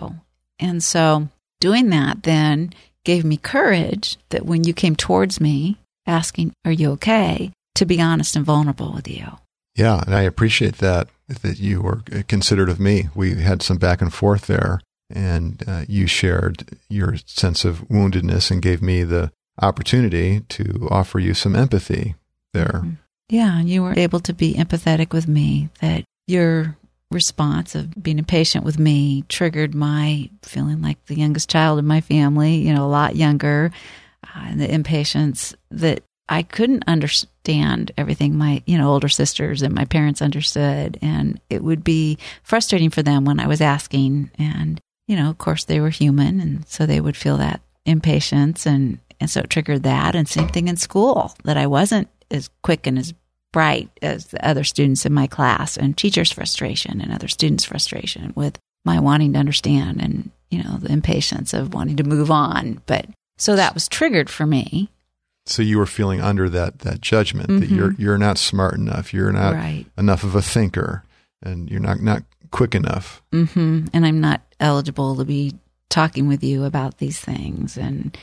And 0.59 0.83
so 0.83 1.29
doing 1.59 1.89
that 1.89 2.23
then 2.23 2.73
gave 3.03 3.23
me 3.23 3.37
courage 3.37 4.17
that 4.29 4.45
when 4.45 4.63
you 4.63 4.73
came 4.73 4.95
towards 4.95 5.39
me 5.39 5.77
asking, 6.07 6.53
Are 6.65 6.71
you 6.71 6.91
okay? 6.91 7.51
to 7.75 7.85
be 7.85 8.01
honest 8.01 8.37
and 8.37 8.45
vulnerable 8.45 8.93
with 8.93 9.05
you. 9.07 9.25
Yeah, 9.75 10.01
and 10.05 10.15
I 10.15 10.21
appreciate 10.21 10.77
that 10.77 11.09
that 11.27 11.59
you 11.59 11.81
were 11.81 12.01
considerate 12.29 12.69
of 12.69 12.79
me. 12.79 13.09
We 13.13 13.35
had 13.35 13.61
some 13.61 13.77
back 13.77 14.01
and 14.01 14.13
forth 14.13 14.47
there, 14.47 14.79
and 15.09 15.61
uh, 15.67 15.83
you 15.89 16.07
shared 16.07 16.77
your 16.87 17.17
sense 17.25 17.65
of 17.65 17.81
woundedness 17.89 18.49
and 18.49 18.61
gave 18.61 18.81
me 18.81 19.03
the 19.03 19.29
opportunity 19.61 20.39
to 20.49 20.87
offer 20.89 21.19
you 21.19 21.33
some 21.33 21.53
empathy 21.55 22.15
there. 22.53 22.83
Mhm. 22.85 22.97
Yeah, 23.27 23.59
and 23.59 23.69
you 23.69 23.81
were 23.83 23.97
able 23.99 24.21
to 24.21 24.33
be 24.33 24.53
empathetic 24.53 25.11
with 25.11 25.27
me. 25.27 25.67
That 25.81 26.05
your 26.27 26.77
response 27.11 27.75
of 27.75 28.01
being 28.01 28.19
impatient 28.19 28.63
with 28.63 28.79
me 28.79 29.25
triggered 29.27 29.75
my 29.75 30.29
feeling 30.43 30.81
like 30.81 31.03
the 31.07 31.15
youngest 31.15 31.49
child 31.49 31.79
in 31.79 31.85
my 31.85 32.01
family, 32.01 32.55
you 32.55 32.73
know, 32.73 32.85
a 32.85 32.87
lot 32.87 33.15
younger, 33.15 33.71
uh, 34.35 34.45
and 34.47 34.59
the 34.59 34.73
impatience 34.73 35.53
that 35.71 36.03
I 36.27 36.41
couldn't 36.41 36.85
understand 36.87 37.91
everything 37.97 38.35
my, 38.35 38.63
you 38.65 38.77
know, 38.77 38.89
older 38.89 39.09
sisters 39.09 39.61
and 39.61 39.75
my 39.75 39.85
parents 39.85 40.21
understood. 40.21 40.97
And 41.01 41.39
it 41.49 41.63
would 41.63 41.83
be 41.83 42.17
frustrating 42.43 42.89
for 42.89 43.03
them 43.03 43.25
when 43.25 43.39
I 43.39 43.47
was 43.47 43.61
asking. 43.61 44.31
And 44.39 44.81
you 45.07 45.15
know, 45.15 45.29
of 45.29 45.37
course, 45.37 45.65
they 45.65 45.79
were 45.79 45.89
human, 45.89 46.39
and 46.39 46.67
so 46.67 46.85
they 46.85 46.99
would 46.99 47.15
feel 47.15 47.37
that 47.37 47.61
impatience, 47.85 48.65
and 48.65 48.99
and 49.19 49.29
so 49.29 49.41
it 49.41 49.49
triggered 49.49 49.83
that. 49.83 50.15
And 50.15 50.27
same 50.27 50.47
thing 50.47 50.67
in 50.67 50.77
school 50.77 51.35
that 51.43 51.57
I 51.57 51.67
wasn't 51.67 52.09
as 52.31 52.49
quick 52.63 52.87
and 52.87 52.97
as 52.97 53.13
bright 53.53 53.89
as 54.01 54.27
the 54.27 54.45
other 54.45 54.63
students 54.63 55.05
in 55.05 55.13
my 55.13 55.27
class, 55.27 55.77
and 55.77 55.95
teachers' 55.95 56.31
frustration 56.31 57.01
and 57.01 57.13
other 57.13 57.27
students' 57.27 57.65
frustration 57.65 58.33
with 58.35 58.57
my 58.83 58.99
wanting 58.99 59.33
to 59.33 59.39
understand 59.39 60.01
and 60.01 60.31
you 60.49 60.63
know 60.63 60.77
the 60.77 60.91
impatience 60.91 61.53
of 61.53 61.73
wanting 61.73 61.97
to 61.97 62.03
move 62.03 62.31
on. 62.31 62.81
But 62.87 63.05
so 63.37 63.55
that 63.55 63.73
was 63.73 63.87
triggered 63.87 64.29
for 64.29 64.45
me. 64.45 64.89
So 65.47 65.61
you 65.61 65.77
were 65.77 65.85
feeling 65.85 66.21
under 66.21 66.49
that 66.49 66.79
that 66.79 67.01
judgment 67.01 67.47
that 67.47 67.53
Mm-hmm. 67.65 67.75
you're 67.75 67.91
you're 67.97 68.17
not 68.17 68.37
smart 68.37 68.75
enough, 68.75 69.13
you're 69.13 69.31
not 69.31 69.53
Right. 69.53 69.85
enough 69.97 70.23
of 70.23 70.33
a 70.35 70.41
thinker, 70.41 71.03
and 71.43 71.69
you're 71.69 71.79
not 71.79 72.01
not 72.01 72.23
quick 72.51 72.73
enough. 72.73 73.21
hmm 73.31 73.85
And 73.93 74.05
I'm 74.05 74.21
not 74.21 74.41
eligible 74.59 75.15
to 75.17 75.25
be 75.25 75.53
talking 75.89 76.27
with 76.27 76.43
you 76.43 76.63
about 76.63 76.97
these 76.97 77.19
things 77.19 77.77
and 77.77 78.17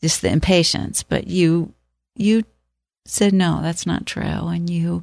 just 0.00 0.22
the 0.22 0.30
impatience. 0.30 1.02
But 1.02 1.26
you, 1.26 1.72
you 2.14 2.44
said, 3.06 3.32
no, 3.34 3.60
that's 3.62 3.86
not 3.86 4.06
true. 4.06 4.22
And 4.48 4.70
you 4.70 5.02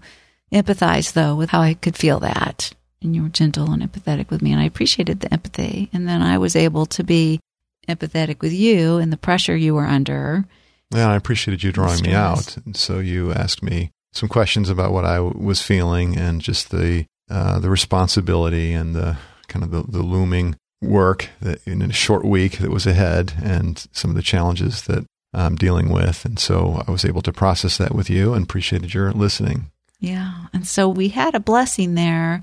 empathized 0.53 1.13
though 1.13 1.35
with 1.35 1.49
how 1.49 1.61
I 1.61 1.73
could 1.73 1.97
feel 1.97 2.19
that. 2.21 2.71
And 3.01 3.15
you 3.15 3.23
were 3.23 3.29
gentle 3.29 3.71
and 3.71 3.83
empathetic 3.83 4.29
with 4.29 4.41
me. 4.41 4.51
And 4.51 4.61
I 4.61 4.65
appreciated 4.65 5.19
the 5.19 5.33
empathy. 5.33 5.89
And 5.91 6.07
then 6.07 6.21
I 6.21 6.37
was 6.37 6.55
able 6.55 6.85
to 6.87 7.03
be 7.03 7.39
empathetic 7.87 8.41
with 8.41 8.53
you 8.53 8.97
and 8.97 9.11
the 9.11 9.17
pressure 9.17 9.55
you 9.55 9.73
were 9.73 9.85
under. 9.85 10.45
Yeah, 10.93 11.09
I 11.09 11.15
appreciated 11.15 11.63
you 11.63 11.71
drawing 11.71 12.01
me 12.03 12.13
out. 12.13 12.57
And 12.57 12.75
so 12.75 12.99
you 12.99 13.33
asked 13.33 13.63
me 13.63 13.91
some 14.13 14.29
questions 14.29 14.69
about 14.69 14.91
what 14.91 15.05
I 15.05 15.15
w- 15.15 15.37
was 15.37 15.61
feeling 15.61 16.17
and 16.17 16.41
just 16.41 16.71
the 16.71 17.05
uh, 17.29 17.59
the 17.59 17.71
responsibility 17.71 18.71
and 18.71 18.95
the 18.95 19.17
kind 19.47 19.63
of 19.63 19.71
the, 19.71 19.83
the 19.83 20.03
looming 20.03 20.55
work 20.81 21.29
that 21.41 21.65
in 21.65 21.81
a 21.81 21.91
short 21.91 22.23
week 22.23 22.59
that 22.59 22.69
was 22.69 22.85
ahead 22.85 23.33
and 23.43 23.87
some 23.91 24.11
of 24.11 24.15
the 24.15 24.21
challenges 24.21 24.83
that 24.83 25.05
I'm 25.33 25.55
dealing 25.55 25.89
with. 25.89 26.23
And 26.23 26.37
so 26.37 26.83
I 26.87 26.91
was 26.91 27.03
able 27.03 27.23
to 27.23 27.33
process 27.33 27.77
that 27.77 27.95
with 27.95 28.09
you 28.09 28.33
and 28.33 28.43
appreciated 28.43 28.93
your 28.93 29.11
listening. 29.11 29.71
Yeah. 29.99 30.45
And 30.53 30.67
so 30.67 30.87
we 30.87 31.09
had 31.09 31.33
a 31.33 31.39
blessing 31.39 31.95
there. 31.95 32.41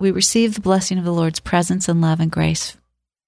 We 0.00 0.10
received 0.10 0.56
the 0.56 0.62
blessing 0.62 0.98
of 0.98 1.04
the 1.04 1.12
Lord's 1.12 1.40
presence 1.40 1.88
and 1.88 2.00
love 2.00 2.20
and 2.20 2.30
grace 2.30 2.76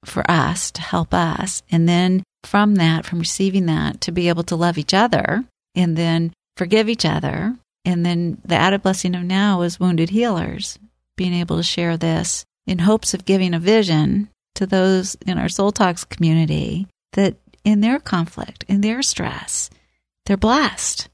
for 0.04 0.28
us 0.30 0.70
to 0.72 0.80
help 0.80 1.12
us. 1.12 1.62
And 1.70 1.88
then 1.88 2.22
from 2.44 2.76
that, 2.76 3.04
from 3.04 3.18
receiving 3.18 3.66
that, 3.66 4.00
to 4.02 4.12
be 4.12 4.28
able 4.28 4.44
to 4.44 4.56
love 4.56 4.78
each 4.78 4.94
other 4.94 5.44
and 5.74 5.96
then 5.96 6.32
forgive 6.56 6.88
each 6.88 7.04
other. 7.04 7.56
And 7.84 8.04
then 8.04 8.38
the 8.44 8.56
added 8.56 8.82
blessing 8.82 9.14
of 9.14 9.22
now 9.22 9.62
is 9.62 9.80
wounded 9.80 10.10
healers, 10.10 10.78
being 11.16 11.34
able 11.34 11.56
to 11.56 11.62
share 11.62 11.96
this 11.96 12.44
in 12.66 12.80
hopes 12.80 13.14
of 13.14 13.24
giving 13.24 13.54
a 13.54 13.58
vision 13.58 14.28
to 14.56 14.66
those 14.66 15.16
in 15.26 15.38
our 15.38 15.48
Soul 15.48 15.72
Talks 15.72 16.04
community 16.04 16.88
that 17.12 17.36
in 17.64 17.80
their 17.80 17.98
conflict, 17.98 18.64
in 18.68 18.80
their 18.80 19.02
stress, 19.02 19.70
they're 20.24 20.36
blessed 20.36 21.08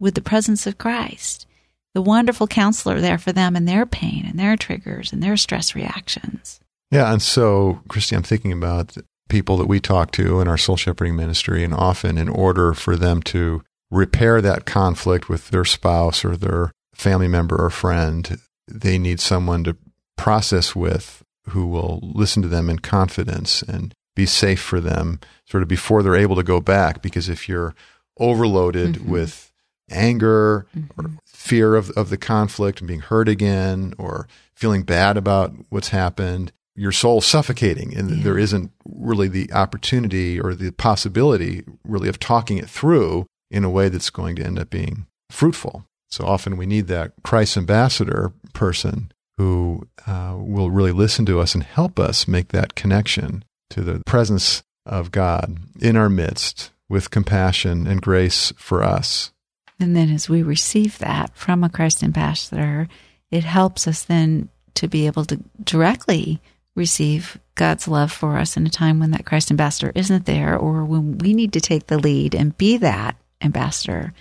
with 0.00 0.14
the 0.14 0.20
presence 0.20 0.66
of 0.66 0.78
Christ 0.78 1.46
the 1.94 2.02
wonderful 2.02 2.46
counselor 2.46 3.00
there 3.00 3.18
for 3.18 3.32
them 3.32 3.56
and 3.56 3.66
their 3.66 3.84
pain 3.84 4.24
and 4.24 4.38
their 4.38 4.56
triggers 4.56 5.12
and 5.12 5.20
their 5.20 5.36
stress 5.36 5.74
reactions. 5.74 6.60
Yeah. 6.90 7.12
And 7.12 7.20
so, 7.22 7.80
Kristi, 7.88 8.16
I'm 8.16 8.22
thinking 8.22 8.52
about 8.52 8.96
people 9.28 9.56
that 9.58 9.66
we 9.66 9.78
talk 9.80 10.10
to 10.12 10.40
in 10.40 10.48
our 10.48 10.56
soul 10.56 10.76
shepherding 10.76 11.16
ministry, 11.16 11.62
and 11.62 11.74
often 11.74 12.16
in 12.16 12.28
order 12.28 12.72
for 12.72 12.96
them 12.96 13.22
to 13.24 13.62
repair 13.90 14.40
that 14.40 14.64
conflict 14.64 15.28
with 15.28 15.48
their 15.50 15.64
spouse 15.64 16.24
or 16.24 16.36
their 16.36 16.72
family 16.94 17.28
member 17.28 17.56
or 17.62 17.70
friend, 17.70 18.38
they 18.66 18.98
need 18.98 19.20
someone 19.20 19.64
to 19.64 19.76
process 20.16 20.74
with 20.74 21.22
who 21.50 21.66
will 21.66 22.00
listen 22.02 22.42
to 22.42 22.48
them 22.48 22.68
in 22.68 22.78
confidence 22.78 23.62
and 23.62 23.94
be 24.16 24.26
safe 24.26 24.60
for 24.60 24.80
them 24.80 25.20
sort 25.46 25.62
of 25.62 25.68
before 25.68 26.02
they're 26.02 26.16
able 26.16 26.36
to 26.36 26.42
go 26.42 26.60
back. 26.60 27.00
Because 27.02 27.28
if 27.28 27.48
you're 27.48 27.74
overloaded 28.18 28.94
Mhm. 28.96 29.06
with 29.06 29.52
anger 29.90 30.66
or 30.96 31.04
Mhm. 31.04 31.18
fear 31.26 31.74
of, 31.76 31.90
of 31.90 32.10
the 32.10 32.18
conflict 32.18 32.80
and 32.80 32.88
being 32.88 33.00
hurt 33.00 33.28
again 33.28 33.94
or 33.96 34.26
feeling 34.54 34.82
bad 34.82 35.16
about 35.16 35.54
what's 35.70 35.88
happened, 35.88 36.52
your 36.78 36.92
soul 36.92 37.20
suffocating 37.20 37.96
and 37.96 38.10
Yeah. 38.10 38.22
there 38.24 38.38
isn't 38.38 38.70
really 38.86 39.28
the 39.28 39.52
opportunity 39.52 40.40
or 40.40 40.54
the 40.54 40.70
possibility 40.70 41.64
really 41.84 42.08
of 42.08 42.18
talking 42.18 42.56
it 42.58 42.70
through 42.70 43.26
in 43.50 43.64
a 43.64 43.70
way 43.70 43.88
that's 43.88 44.10
going 44.10 44.36
to 44.36 44.44
end 44.44 44.58
up 44.58 44.70
being 44.70 45.06
fruitful. 45.30 45.84
So 46.10 46.24
often 46.24 46.56
we 46.56 46.66
need 46.66 46.86
that 46.86 47.12
Christ 47.24 47.56
ambassador 47.56 48.32
person 48.52 49.10
who 49.36 49.86
uh, 50.06 50.34
will 50.38 50.70
really 50.70 50.92
listen 50.92 51.26
to 51.26 51.40
us 51.40 51.54
and 51.54 51.62
help 51.64 51.98
us 51.98 52.26
make 52.28 52.48
that 52.48 52.74
connection 52.74 53.44
to 53.70 53.82
the 53.82 54.00
presence 54.06 54.62
of 54.86 55.10
God 55.10 55.58
in 55.80 55.96
our 55.96 56.08
midst 56.08 56.70
with 56.88 57.10
compassion 57.10 57.86
and 57.86 58.00
grace 58.00 58.52
for 58.56 58.82
us. 58.82 59.32
And 59.78 59.94
then 59.94 60.10
as 60.10 60.28
we 60.28 60.42
receive 60.42 60.98
that 60.98 61.30
from 61.36 61.62
a 61.62 61.68
Christ 61.68 62.02
ambassador, 62.02 62.88
it 63.30 63.44
helps 63.44 63.86
us 63.86 64.02
then 64.02 64.48
to 64.74 64.88
be 64.88 65.06
able 65.06 65.24
to 65.26 65.38
directly 65.62 66.40
receive 66.78 67.38
God's 67.54 67.88
love 67.88 68.10
for 68.10 68.38
us 68.38 68.56
in 68.56 68.66
a 68.66 68.70
time 68.70 69.00
when 69.00 69.10
that 69.10 69.26
Christ 69.26 69.50
ambassador 69.50 69.92
isn't 69.94 70.24
there 70.24 70.56
or 70.56 70.84
when 70.84 71.18
we 71.18 71.34
need 71.34 71.52
to 71.52 71.60
take 71.60 71.88
the 71.88 71.98
lead 71.98 72.34
and 72.34 72.56
be 72.56 72.78
that 72.78 73.16
ambassador 73.42 74.14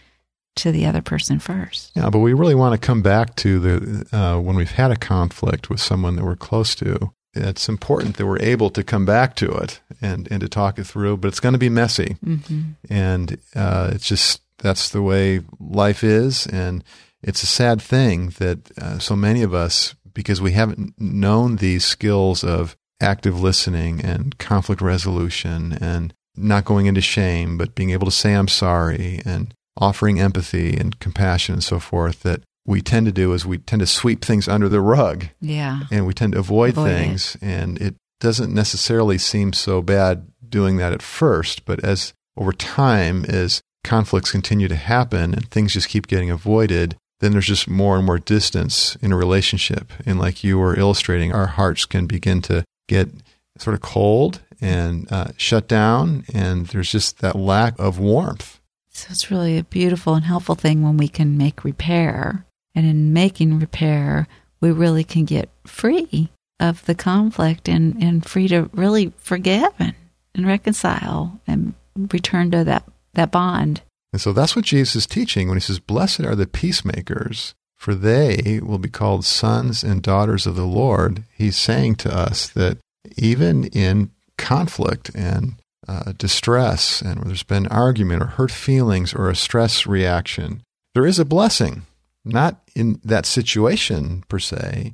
to 0.58 0.72
the 0.72 0.86
other 0.86 1.02
person 1.02 1.40
first. 1.40 1.92
Yeah, 1.96 2.10
but 2.10 2.20
we 2.20 2.34
really 2.34 2.56
want 2.56 2.74
to 2.74 2.86
come 2.86 3.02
back 3.02 3.36
to 3.38 3.60
the 3.60 4.18
uh, 4.18 4.40
when 4.42 4.56
we've 4.56 4.72
had 4.72 4.92
a 4.92 4.96
conflict 4.96 5.70
with 5.70 5.80
someone 5.80 6.16
that 6.16 6.26
we're 6.26 6.36
close 6.36 6.76
to. 6.76 7.14
It's 7.34 7.70
important 7.70 8.18
that 8.18 8.26
we're 8.26 8.42
able 8.42 8.72
to 8.72 8.84
come 8.84 9.06
back 9.06 9.36
to 9.36 9.52
it 9.52 9.80
and, 10.02 10.28
and 10.32 10.42
to 10.42 10.50
talk 10.50 10.80
it 10.80 10.86
through, 10.86 11.18
but 11.18 11.28
it's 11.28 11.40
going 11.40 11.54
to 11.54 11.60
be 11.60 11.70
messy. 11.70 12.18
hmm 12.24 12.62
And 12.90 13.38
uh, 13.56 13.92
it's 13.94 14.08
just 14.08 14.42
that's 14.58 14.90
the 14.90 15.04
way 15.04 15.42
life 15.60 16.04
is. 16.04 16.48
And 16.48 16.84
it's 17.22 17.44
a 17.44 17.48
sad 17.48 17.82
thing 17.82 18.30
that 18.40 18.72
uh, 18.80 19.00
so 19.00 19.16
many 19.16 19.44
of 19.44 19.54
us, 19.54 19.96
because 20.18 20.42
we 20.42 20.54
haven't 20.54 21.00
known 21.00 21.58
these 21.58 21.86
skills 21.86 22.44
of 22.44 22.76
active 23.00 23.40
listening 23.40 24.02
and 24.04 24.36
conflict 24.40 24.82
resolution 24.82 25.78
and 25.80 26.12
not 26.36 26.66
going 26.66 26.88
into 26.88 27.02
shame, 27.02 27.56
but 27.56 27.76
being 27.76 27.92
able 27.92 28.06
to 28.06 28.12
say, 28.12 28.34
I'm 28.34 28.48
sorry, 28.48 29.22
and 29.26 29.54
offering 29.80 30.20
empathy 30.20 30.76
and 30.76 31.00
compassion 31.00 31.54
and 31.54 31.64
so 31.64 31.80
forth, 31.80 32.24
that 32.24 32.42
we 32.66 32.82
tend 32.82 33.06
to 33.06 33.12
do 33.12 33.32
is 33.34 33.46
we 33.46 33.60
tend 33.60 33.80
to 33.82 33.86
sweep 33.86 34.26
things 34.26 34.48
under 34.48 34.68
the 34.68 34.82
rug 34.82 35.28
Yeah. 35.40 35.82
and 35.92 36.08
we 36.08 36.16
tend 36.16 36.34
to 36.34 36.40
avoid, 36.40 36.72
Avoid 36.72 36.90
it. 36.90 36.94
things 36.96 37.38
and 37.42 37.80
it 37.80 37.94
doesn't 38.20 38.52
necessarily 38.52 39.20
seem 39.20 39.54
so 39.54 39.84
bad 39.84 40.28
doing 40.50 40.78
that 40.78 40.94
at 40.94 41.04
first 41.04 41.64
but 41.66 41.84
as 41.84 42.14
over 42.36 42.52
time 42.52 43.24
as 43.26 43.62
conflicts 43.84 44.32
continue 44.32 44.68
to 44.68 44.76
happen 44.76 45.34
and 45.36 45.50
things 45.52 45.74
just 45.74 45.88
keep 45.90 46.08
getting 46.08 46.32
avoided 46.32 46.98
then 47.20 47.32
there's 47.32 47.48
just 47.48 47.68
more 47.68 47.98
and 47.98 48.06
more 48.06 48.20
distance 48.20 48.96
in 49.02 49.12
a 49.12 49.18
relationship 49.18 49.92
and 50.06 50.20
like 50.20 50.44
you 50.44 50.58
were 50.58 50.78
illustrating 50.78 51.32
our 51.32 51.48
hearts 51.48 51.86
can 51.86 52.06
begin 52.06 52.42
to 52.42 52.64
get 52.88 53.10
sort 53.58 53.74
of 53.74 53.82
cold 53.82 54.42
and 54.62 55.12
uh, 55.12 55.28
shut 55.38 55.68
down 55.68 56.24
and 56.34 56.68
there's 56.68 56.92
just 56.92 57.20
that 57.20 57.36
lack 57.36 57.78
of 57.80 58.00
warmth 58.00 58.60
So 58.92 59.08
it's 59.12 59.30
really 59.30 59.58
a 59.60 59.64
beautiful 59.64 60.16
and 60.16 60.26
helpful 60.26 60.56
thing 60.56 60.82
when 60.82 60.98
we 60.98 61.08
can 61.08 61.38
make 61.38 61.64
repair. 61.64 62.46
And 62.74 62.86
in 62.88 63.14
making 63.14 63.60
repair, 63.60 64.28
we 64.60 64.72
really 64.72 65.04
can 65.04 65.26
get 65.26 65.50
free 65.66 66.30
of 66.60 66.84
the 66.86 66.96
conflict 66.96 67.70
and, 67.70 68.02
and 68.02 68.26
free 68.26 68.48
to 68.48 68.70
really 68.74 69.14
forgive 69.18 69.70
and, 69.78 69.94
and 70.34 70.48
reconcile 70.48 71.40
and 71.46 71.76
return 72.12 72.50
to 72.52 72.64
that, 72.64 72.84
that 73.14 73.32
bond. 73.32 73.82
And 74.14 74.22
so 74.22 74.34
that's 74.34 74.56
what 74.56 74.66
Jesus 74.66 74.96
is 74.96 75.08
teaching 75.08 75.48
when 75.48 75.58
he 75.58 75.62
says, 75.62 75.80
Blessed 75.80 76.22
are 76.22 76.36
the 76.36 76.48
peacemakers, 76.48 77.54
for 77.76 77.94
they 77.94 78.60
will 78.64 78.80
be 78.80 78.90
called 78.90 79.26
sons 79.26 79.84
and 79.84 80.02
daughters 80.02 80.48
of 80.48 80.56
the 80.56 80.66
Lord. 80.66 81.24
He's 81.36 81.58
saying 81.58 81.96
to 81.98 82.16
us 82.16 82.48
that 82.50 82.78
even 83.18 83.66
in 83.66 84.12
conflict 84.38 85.12
and 85.14 85.56
uh, 85.88 86.14
distress, 86.18 87.02
and 87.02 87.20
where 87.20 87.28
there's 87.28 87.44
been 87.44 87.68
argument 87.68 88.22
or 88.22 88.28
hurt 88.28 88.52
feelings 88.52 89.14
or 89.14 89.30
a 89.30 89.36
stress 89.36 89.86
reaction, 89.86 90.62
there 90.94 91.06
is 91.06 91.20
a 91.20 91.26
blessing, 91.26 91.84
not 92.26 92.62
in 92.76 93.00
that 93.04 93.26
situation 93.26 94.24
per 94.28 94.40
se, 94.40 94.94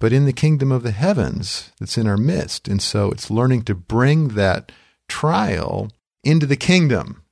but 0.00 0.12
in 0.12 0.24
the 0.24 0.32
kingdom 0.32 0.72
of 0.72 0.82
the 0.82 0.90
heavens 0.90 1.70
that's 1.78 1.96
in 1.96 2.08
our 2.08 2.16
midst. 2.16 2.66
And 2.66 2.82
so 2.82 3.10
it's 3.10 3.30
learning 3.30 3.62
to 3.64 3.74
bring 3.74 4.28
that 4.28 4.72
trial 5.08 5.92
into 6.24 6.46
the 6.46 6.56
kingdom, 6.56 7.22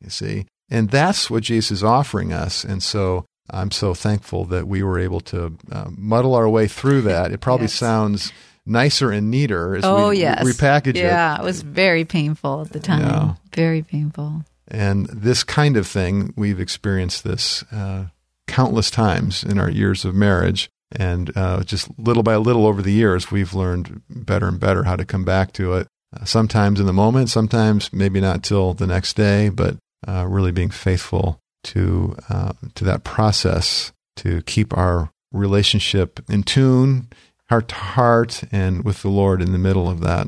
you 0.00 0.10
see. 0.10 0.46
And 0.72 0.88
that's 0.88 1.30
what 1.30 1.42
Jesus 1.42 1.70
is 1.70 1.84
offering 1.84 2.32
us. 2.32 2.64
And 2.64 2.82
so 2.82 3.26
I'm 3.50 3.70
so 3.70 3.92
thankful 3.92 4.46
that 4.46 4.66
we 4.66 4.82
were 4.82 4.98
able 4.98 5.20
to 5.20 5.56
uh, 5.70 5.90
muddle 5.94 6.34
our 6.34 6.48
way 6.48 6.66
through 6.66 7.02
that. 7.02 7.30
It 7.30 7.40
probably 7.42 7.64
Yes. 7.64 7.74
sounds 7.74 8.32
nicer 8.64 9.10
and 9.10 9.30
neater 9.30 9.76
as 9.76 9.84
oh, 9.84 10.08
we 10.08 10.20
yes. 10.20 10.42
repackage 10.42 10.96
it. 10.96 10.96
Yeah, 10.96 11.38
it 11.38 11.44
was 11.44 11.60
very 11.60 12.06
painful 12.06 12.62
at 12.62 12.72
the 12.72 12.80
time. 12.80 13.00
Yeah. 13.00 13.34
Very 13.54 13.82
painful. 13.82 14.44
And 14.66 15.06
this 15.08 15.44
kind 15.44 15.76
of 15.76 15.86
thing, 15.86 16.32
we've 16.36 16.58
experienced 16.60 17.22
this 17.22 17.64
uh, 17.70 18.06
countless 18.46 18.90
times 18.90 19.44
in 19.44 19.58
our 19.58 19.68
years 19.70 20.06
of 20.06 20.14
marriage. 20.14 20.70
And 20.94 21.36
uh, 21.36 21.64
just 21.64 21.90
little 21.98 22.22
by 22.22 22.36
little 22.36 22.66
over 22.66 22.80
the 22.80 22.92
years, 22.92 23.30
we've 23.30 23.52
learned 23.52 24.02
better 24.08 24.48
and 24.48 24.58
better 24.58 24.84
how 24.84 24.96
to 24.96 25.04
come 25.04 25.24
back 25.24 25.52
to 25.54 25.74
it 25.74 25.86
uh, 26.18 26.24
sometimes 26.24 26.80
in 26.80 26.86
the 26.86 26.92
moment, 26.92 27.28
sometimes 27.28 27.92
maybe 27.92 28.20
not 28.20 28.42
till 28.42 28.72
the 28.74 28.86
next 28.86 29.16
day, 29.16 29.50
but 29.50 29.76
uh, 30.06 30.26
really 30.28 30.52
being 30.52 30.70
faithful 30.70 31.40
to 31.64 32.16
uh, 32.28 32.52
to 32.74 32.84
that 32.84 33.04
process 33.04 33.92
to 34.16 34.42
keep 34.42 34.76
our 34.76 35.10
relationship 35.32 36.20
in 36.28 36.42
tune, 36.42 37.08
heart 37.48 37.68
to 37.68 37.74
heart, 37.74 38.42
and 38.52 38.84
with 38.84 39.02
the 39.02 39.08
Lord 39.08 39.40
in 39.40 39.52
the 39.52 39.58
middle 39.58 39.88
of 39.88 40.00
that. 40.00 40.26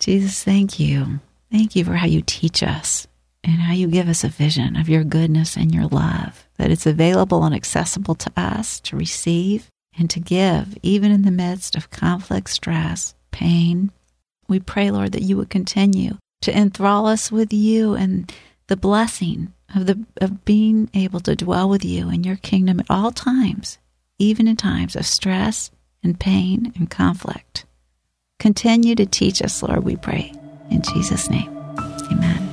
Jesus, 0.00 0.42
thank 0.42 0.80
you. 0.80 1.20
Thank 1.50 1.76
you 1.76 1.84
for 1.84 1.94
how 1.94 2.06
you 2.06 2.22
teach 2.24 2.62
us 2.62 3.06
and 3.44 3.60
how 3.60 3.72
you 3.72 3.88
give 3.88 4.08
us 4.08 4.24
a 4.24 4.28
vision 4.28 4.76
of 4.76 4.88
your 4.88 5.04
goodness 5.04 5.56
and 5.56 5.72
your 5.72 5.86
love, 5.86 6.48
that 6.56 6.70
it's 6.70 6.86
available 6.86 7.44
and 7.44 7.54
accessible 7.54 8.14
to 8.14 8.32
us 8.36 8.80
to 8.80 8.96
receive 8.96 9.68
and 9.98 10.08
to 10.10 10.20
give, 10.20 10.76
even 10.82 11.12
in 11.12 11.22
the 11.22 11.30
midst 11.30 11.76
of 11.76 11.90
conflict, 11.90 12.48
stress, 12.48 13.14
pain. 13.30 13.90
We 14.48 14.60
pray, 14.60 14.90
Lord, 14.90 15.12
that 15.12 15.22
you 15.22 15.36
would 15.36 15.50
continue 15.50 16.18
to 16.42 16.56
enthrall 16.56 17.06
us 17.06 17.30
with 17.30 17.52
you 17.52 17.94
and 17.94 18.32
the 18.72 18.76
blessing 18.78 19.52
of 19.74 19.84
the 19.84 20.02
of 20.18 20.46
being 20.46 20.88
able 20.94 21.20
to 21.20 21.36
dwell 21.36 21.68
with 21.68 21.84
you 21.84 22.08
in 22.08 22.24
your 22.24 22.36
kingdom 22.36 22.80
at 22.80 22.86
all 22.88 23.10
times, 23.10 23.76
even 24.18 24.48
in 24.48 24.56
times 24.56 24.96
of 24.96 25.04
stress 25.04 25.70
and 26.02 26.18
pain 26.18 26.72
and 26.74 26.88
conflict. 26.88 27.66
Continue 28.38 28.94
to 28.94 29.04
teach 29.04 29.42
us, 29.42 29.62
Lord, 29.62 29.84
we 29.84 29.96
pray. 29.96 30.32
In 30.70 30.80
Jesus' 30.80 31.28
name. 31.28 31.54
Amen. 32.10 32.48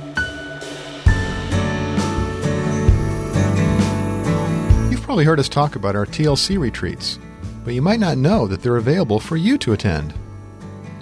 You've 4.90 5.00
probably 5.00 5.24
heard 5.24 5.40
us 5.40 5.48
talk 5.48 5.74
about 5.74 5.96
our 5.96 6.04
TLC 6.04 6.58
retreats, 6.58 7.18
but 7.64 7.72
you 7.72 7.80
might 7.80 7.98
not 7.98 8.18
know 8.18 8.46
that 8.46 8.60
they're 8.60 8.76
available 8.76 9.20
for 9.20 9.38
you 9.38 9.56
to 9.56 9.72
attend. 9.72 10.12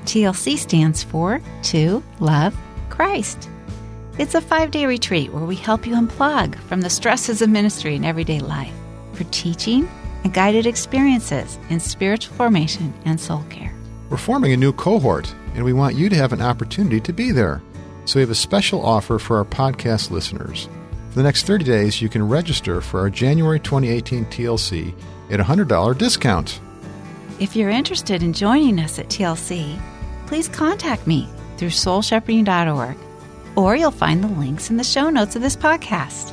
TLC 0.04 0.56
stands 0.56 1.02
for 1.02 1.40
To 1.64 2.04
Love 2.20 2.56
Christ. 2.88 3.50
It's 4.18 4.34
a 4.34 4.40
five 4.40 4.72
day 4.72 4.84
retreat 4.84 5.32
where 5.32 5.44
we 5.44 5.54
help 5.54 5.86
you 5.86 5.94
unplug 5.94 6.56
from 6.62 6.80
the 6.80 6.90
stresses 6.90 7.40
of 7.40 7.50
ministry 7.50 7.94
and 7.94 8.04
everyday 8.04 8.40
life 8.40 8.74
for 9.12 9.22
teaching 9.30 9.88
and 10.24 10.34
guided 10.34 10.66
experiences 10.66 11.56
in 11.70 11.78
spiritual 11.78 12.34
formation 12.34 12.92
and 13.04 13.20
soul 13.20 13.44
care. 13.48 13.72
We're 14.10 14.16
forming 14.16 14.52
a 14.52 14.56
new 14.56 14.72
cohort, 14.72 15.32
and 15.54 15.64
we 15.64 15.72
want 15.72 15.94
you 15.94 16.08
to 16.08 16.16
have 16.16 16.32
an 16.32 16.42
opportunity 16.42 16.98
to 17.00 17.12
be 17.12 17.30
there. 17.30 17.62
So 18.06 18.16
we 18.16 18.22
have 18.22 18.30
a 18.30 18.34
special 18.34 18.84
offer 18.84 19.20
for 19.20 19.36
our 19.36 19.44
podcast 19.44 20.10
listeners. 20.10 20.68
For 21.10 21.14
the 21.14 21.22
next 21.22 21.44
30 21.44 21.64
days, 21.64 22.02
you 22.02 22.08
can 22.08 22.28
register 22.28 22.80
for 22.80 22.98
our 22.98 23.10
January 23.10 23.60
2018 23.60 24.24
TLC 24.24 24.94
at 25.30 25.38
a 25.38 25.44
$100 25.44 25.96
discount. 25.96 26.60
If 27.38 27.54
you're 27.54 27.70
interested 27.70 28.24
in 28.24 28.32
joining 28.32 28.80
us 28.80 28.98
at 28.98 29.06
TLC, 29.06 29.80
please 30.26 30.48
contact 30.48 31.06
me 31.06 31.28
through 31.56 31.68
soulshepherding.org 31.68 32.96
or 33.58 33.74
you'll 33.74 33.90
find 33.90 34.22
the 34.22 34.28
links 34.28 34.70
in 34.70 34.76
the 34.76 34.84
show 34.84 35.10
notes 35.10 35.34
of 35.34 35.42
this 35.42 35.56
podcast. 35.56 36.32